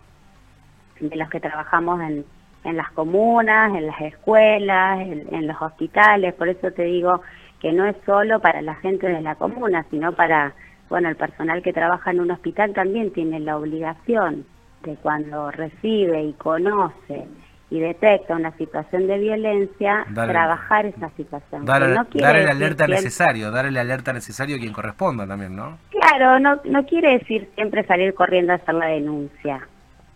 de 0.99 1.15
los 1.15 1.29
que 1.29 1.39
trabajamos 1.39 2.01
en, 2.01 2.25
en 2.63 2.77
las 2.77 2.91
comunas, 2.91 3.75
en 3.75 3.87
las 3.87 4.01
escuelas, 4.01 4.99
en 4.99 5.47
los 5.47 5.61
hospitales. 5.61 6.33
Por 6.33 6.49
eso 6.49 6.71
te 6.71 6.83
digo, 6.83 7.21
que 7.59 7.71
no 7.71 7.85
es 7.85 7.95
solo 8.05 8.39
para 8.39 8.61
la 8.61 8.75
gente 8.75 9.07
de 9.07 9.21
la 9.21 9.35
comuna, 9.35 9.85
sino 9.89 10.11
para, 10.11 10.53
bueno, 10.89 11.09
el 11.09 11.15
personal 11.15 11.61
que 11.61 11.73
trabaja 11.73 12.11
en 12.11 12.19
un 12.19 12.31
hospital 12.31 12.73
también 12.73 13.11
tiene 13.11 13.39
la 13.39 13.57
obligación 13.57 14.45
de 14.83 14.95
cuando 14.95 15.51
recibe 15.51 16.23
y 16.23 16.33
conoce 16.33 17.27
y 17.69 17.80
detecta 17.80 18.36
una 18.36 18.56
situación 18.56 19.08
de 19.08 19.17
violencia, 19.17 20.06
trabajar 20.13 20.86
esa 20.86 21.10
situación. 21.12 21.65
Dar, 21.65 21.84
el 21.84 22.47
alerta 22.47 22.88
necesario, 22.88 23.51
dar 23.51 23.65
el 23.65 23.77
alerta 23.77 24.13
necesario 24.13 24.56
a 24.56 24.60
quien 24.60 24.71
corresponda 24.71 25.27
también, 25.27 25.56
¿no? 25.56 25.77
Claro, 25.89 26.39
no, 26.39 26.62
no 26.63 26.86
quiere 26.86 27.17
decir 27.17 27.49
siempre 27.56 27.86
salir 27.86 28.13
corriendo 28.13 28.53
a 28.53 28.56
hacer 28.56 28.75
la 28.75 28.88
denuncia, 28.88 29.67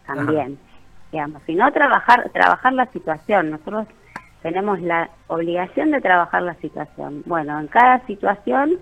también, 0.07 0.57
digamos, 1.11 1.41
sino 1.45 1.69
trabajar, 1.73 2.29
trabajar 2.29 2.73
la 2.73 2.85
situación. 2.87 3.51
Nosotros 3.51 3.87
tenemos 4.41 4.79
la 4.81 5.09
obligación 5.27 5.91
de 5.91 6.01
trabajar 6.01 6.43
la 6.43 6.55
situación. 6.55 7.23
Bueno, 7.25 7.59
en 7.59 7.67
cada 7.67 7.99
situación 8.07 8.77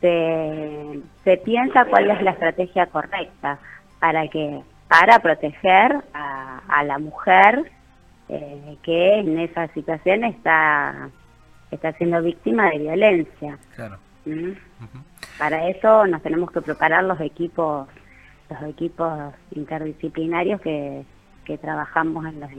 se, 0.00 1.00
se 1.24 1.36
piensa 1.38 1.84
cuál 1.84 2.10
es 2.10 2.22
la 2.22 2.30
estrategia 2.30 2.86
correcta 2.86 3.58
para 4.00 4.26
que 4.28 4.62
para 4.88 5.20
proteger 5.20 6.02
a, 6.12 6.82
la 6.84 6.98
mujer 6.98 7.70
eh, 8.30 8.76
que 8.82 9.18
en 9.18 9.38
esa 9.40 9.66
situación 9.74 10.24
está 10.24 11.10
está 11.70 11.92
siendo 11.94 12.22
víctima 12.22 12.70
de 12.70 12.78
violencia. 12.78 13.58
Claro. 13.74 13.98
¿Mm? 14.24 14.52
Para 15.38 15.68
eso 15.68 16.06
nos 16.06 16.22
tenemos 16.22 16.50
que 16.50 16.60
preparar 16.60 17.04
los 17.04 17.20
equipos 17.20 17.88
los 18.48 18.62
equipos 18.62 19.32
interdisciplinarios 19.52 20.60
que, 20.60 21.04
que 21.44 21.58
trabajamos 21.58 22.24
en 22.26 22.40
las 22.40 22.50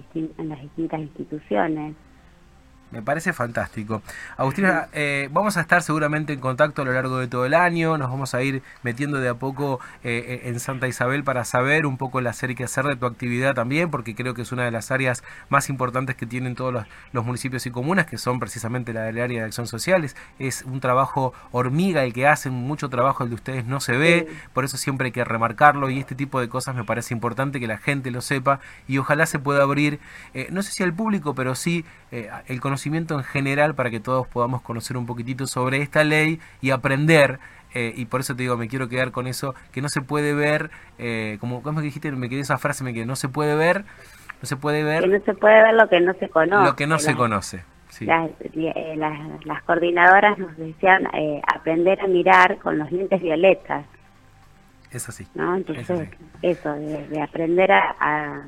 distintas 0.61 0.99
instituciones. 0.99 1.95
Me 2.91 3.01
parece 3.01 3.31
fantástico. 3.31 4.01
Agustina, 4.35 4.89
eh, 4.91 5.29
vamos 5.31 5.55
a 5.55 5.61
estar 5.61 5.81
seguramente 5.81 6.33
en 6.33 6.41
contacto 6.41 6.81
a 6.81 6.85
lo 6.85 6.91
largo 6.91 7.19
de 7.19 7.27
todo 7.27 7.45
el 7.45 7.53
año, 7.53 7.97
nos 7.97 8.09
vamos 8.09 8.33
a 8.35 8.43
ir 8.43 8.63
metiendo 8.83 9.19
de 9.19 9.29
a 9.29 9.35
poco 9.35 9.79
eh, 10.03 10.41
en 10.43 10.59
Santa 10.59 10.89
Isabel 10.89 11.23
para 11.23 11.45
saber 11.45 11.85
un 11.85 11.97
poco 11.97 12.19
el 12.19 12.27
hacer 12.27 12.51
y 12.51 12.55
qué 12.55 12.65
hacer 12.65 12.83
de 12.83 12.97
tu 12.97 13.05
actividad 13.05 13.53
también, 13.55 13.89
porque 13.89 14.13
creo 14.13 14.33
que 14.33 14.41
es 14.41 14.51
una 14.51 14.65
de 14.65 14.71
las 14.71 14.91
áreas 14.91 15.23
más 15.47 15.69
importantes 15.69 16.17
que 16.17 16.25
tienen 16.25 16.53
todos 16.55 16.85
los, 17.13 17.25
municipios 17.25 17.65
y 17.65 17.71
comunas, 17.71 18.07
que 18.07 18.17
son 18.17 18.39
precisamente 18.39 18.91
la 18.91 19.03
del 19.03 19.19
área 19.21 19.39
de 19.39 19.45
acción 19.45 19.67
social. 19.67 20.03
Es, 20.39 20.63
un 20.63 20.81
trabajo 20.81 21.33
hormiga 21.51 22.03
el 22.03 22.11
que 22.11 22.27
hacen, 22.27 22.51
mucho 22.51 22.89
trabajo 22.89 23.23
el 23.23 23.29
de 23.29 23.35
ustedes 23.35 23.65
no 23.65 23.79
se 23.79 23.95
ve, 23.95 24.27
por 24.53 24.65
eso 24.65 24.75
siempre 24.75 25.05
hay 25.05 25.11
que 25.11 25.23
remarcarlo 25.23 25.89
y 25.89 25.99
este 25.99 26.15
tipo 26.15 26.41
de 26.41 26.49
cosas 26.49 26.75
me 26.75 26.83
parece 26.83 27.13
importante 27.13 27.59
que 27.59 27.67
la 27.67 27.77
gente 27.77 28.11
lo 28.11 28.21
sepa 28.21 28.59
y 28.87 28.97
ojalá 28.97 29.25
se 29.25 29.39
pueda 29.39 29.63
abrir, 29.63 29.99
eh, 30.33 30.47
no 30.51 30.61
sé 30.61 30.71
si 30.71 30.83
al 30.83 30.93
público, 30.93 31.35
pero 31.35 31.55
sí 31.55 31.85
el 32.11 32.59
conocimiento 32.59 32.80
en 32.85 33.23
general 33.23 33.75
para 33.75 33.89
que 33.89 33.99
todos 33.99 34.27
podamos 34.27 34.61
conocer 34.61 34.97
un 34.97 35.05
poquitito 35.05 35.47
sobre 35.47 35.81
esta 35.81 36.03
ley 36.03 36.39
y 36.61 36.71
aprender. 36.71 37.39
Eh, 37.73 37.93
y 37.95 38.05
por 38.05 38.19
eso 38.19 38.35
te 38.35 38.43
digo, 38.43 38.57
me 38.57 38.67
quiero 38.67 38.89
quedar 38.89 39.11
con 39.11 39.27
eso, 39.27 39.55
que 39.71 39.81
no 39.81 39.87
se 39.87 40.01
puede 40.01 40.33
ver, 40.33 40.71
eh, 40.97 41.37
como, 41.39 41.63
¿cómo 41.63 41.79
dijiste? 41.81 42.11
Me 42.11 42.27
quedé 42.27 42.41
esa 42.41 42.57
frase, 42.57 42.83
me 42.83 42.93
quedé, 42.93 43.05
no 43.05 43.15
se 43.15 43.29
puede 43.29 43.55
ver, 43.55 43.85
no 44.41 44.45
se 44.45 44.57
puede 44.57 44.83
ver. 44.83 45.03
Que 45.03 45.07
no 45.07 45.23
se 45.23 45.33
puede 45.33 45.63
ver 45.63 45.73
lo 45.75 45.87
que 45.87 46.01
no 46.01 46.13
se 46.15 46.27
conoce. 46.27 46.65
Lo 46.65 46.75
que 46.75 46.87
no 46.87 46.99
se 46.99 47.15
conoce. 47.15 47.63
Eh, 48.01 48.95
las, 48.97 49.45
las, 49.45 49.63
coordinadoras 49.63 50.37
nos 50.37 50.57
decían 50.57 51.07
aprender 51.53 51.99
a 52.01 52.07
mirar 52.07 52.57
con 52.57 52.77
los 52.77 52.91
lentes 52.91 53.21
violetas. 53.21 53.85
Es 54.91 55.07
así. 55.07 55.25
¿no? 55.35 55.55
Entonces, 55.55 56.09
eso, 56.41 56.73
de, 56.73 57.21
aprender 57.21 57.71
a, 57.71 58.43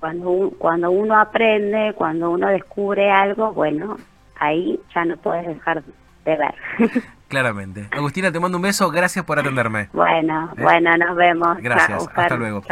cuando, 0.00 0.52
cuando 0.58 0.90
uno 0.90 1.18
aprende, 1.18 1.92
cuando 1.94 2.30
uno 2.30 2.48
descubre 2.48 3.10
algo, 3.10 3.52
bueno, 3.52 3.96
ahí 4.38 4.78
ya 4.94 5.04
no 5.04 5.16
puedes 5.16 5.46
dejar 5.46 5.82
de 6.24 6.36
ver. 6.36 6.54
Claramente. 7.28 7.88
Agustina, 7.90 8.30
te 8.30 8.38
mando 8.38 8.58
un 8.58 8.62
beso. 8.62 8.90
Gracias 8.90 9.24
por 9.24 9.38
atenderme. 9.38 9.88
Bueno, 9.92 10.50
¿Eh? 10.56 10.62
bueno, 10.62 10.96
nos 10.96 11.16
vemos. 11.16 11.58
Gracias. 11.58 12.06
Hasta 12.14 12.36
luego. 12.36 12.62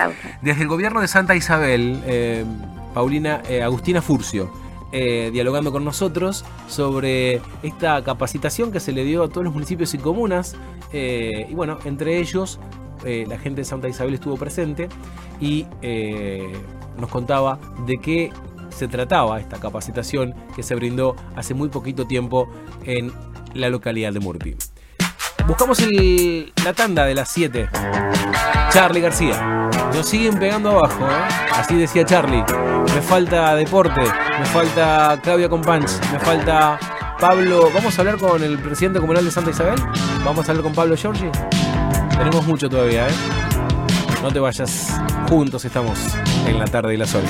Desde 0.42 0.62
el 0.62 0.68
gobierno 0.68 1.00
de 1.00 1.08
Santa 1.08 1.34
Isabel, 1.34 2.00
eh, 2.06 2.44
Paulina, 2.94 3.42
eh, 3.48 3.62
Agustina 3.62 4.00
Furcio, 4.00 4.52
dialogando 4.92 5.72
con 5.72 5.84
nosotros 5.84 6.44
sobre 6.68 7.40
esta 7.64 8.04
capacitación 8.04 8.70
que 8.70 8.78
se 8.78 8.92
le 8.92 9.02
dio 9.02 9.24
a 9.24 9.28
todos 9.28 9.42
los 9.42 9.52
municipios 9.52 9.92
y 9.94 9.98
comunas. 9.98 10.56
y 10.92 11.52
bueno, 11.52 11.78
entre 11.84 12.18
ellos, 12.18 12.60
la 13.04 13.38
gente 13.38 13.60
de 13.60 13.64
Santa 13.64 13.88
Isabel 13.88 14.14
estuvo 14.14 14.36
presente 14.36 14.88
y 15.40 15.66
nos 16.98 17.10
contaba 17.10 17.58
de 17.86 17.94
qué 18.02 18.32
se 18.70 18.88
trataba 18.88 19.38
esta 19.38 19.58
capacitación 19.60 20.34
que 20.56 20.62
se 20.62 20.74
brindó 20.74 21.14
hace 21.36 21.54
muy 21.54 21.68
poquito 21.68 22.06
tiempo 22.06 22.48
en 22.84 23.12
la 23.54 23.68
localidad 23.68 24.12
de 24.12 24.20
Murphy. 24.20 24.56
Buscamos 25.46 25.78
la 26.64 26.72
tanda 26.72 27.04
de 27.04 27.14
las 27.14 27.28
7. 27.28 27.68
Charlie 28.70 29.00
García. 29.00 29.70
Nos 29.94 30.06
siguen 30.06 30.38
pegando 30.38 30.70
abajo, 30.70 31.04
¿eh? 31.04 31.50
Así 31.52 31.76
decía 31.76 32.04
Charlie. 32.04 32.42
Me 32.94 33.00
falta 33.00 33.54
deporte, 33.54 34.00
me 34.00 34.46
falta 34.46 35.20
Claudia 35.22 35.48
Companch, 35.48 35.90
me 36.12 36.18
falta 36.18 36.78
Pablo. 37.20 37.70
¿Vamos 37.72 37.96
a 37.96 38.02
hablar 38.02 38.18
con 38.18 38.42
el 38.42 38.58
presidente 38.58 38.98
comunal 38.98 39.24
de 39.24 39.30
Santa 39.30 39.50
Isabel? 39.50 39.80
¿Vamos 40.24 40.48
a 40.48 40.52
hablar 40.52 40.64
con 40.64 40.74
Pablo 40.74 40.96
Giorgi? 40.96 41.30
Tenemos 42.24 42.46
mucho 42.46 42.70
todavía, 42.70 43.06
¿eh? 43.06 43.12
No 44.22 44.32
te 44.32 44.40
vayas. 44.40 44.98
Juntos 45.28 45.62
estamos 45.66 45.98
en 46.46 46.58
la 46.58 46.64
tarde 46.64 46.94
y 46.94 46.96
la 46.96 47.06
sol. 47.06 47.22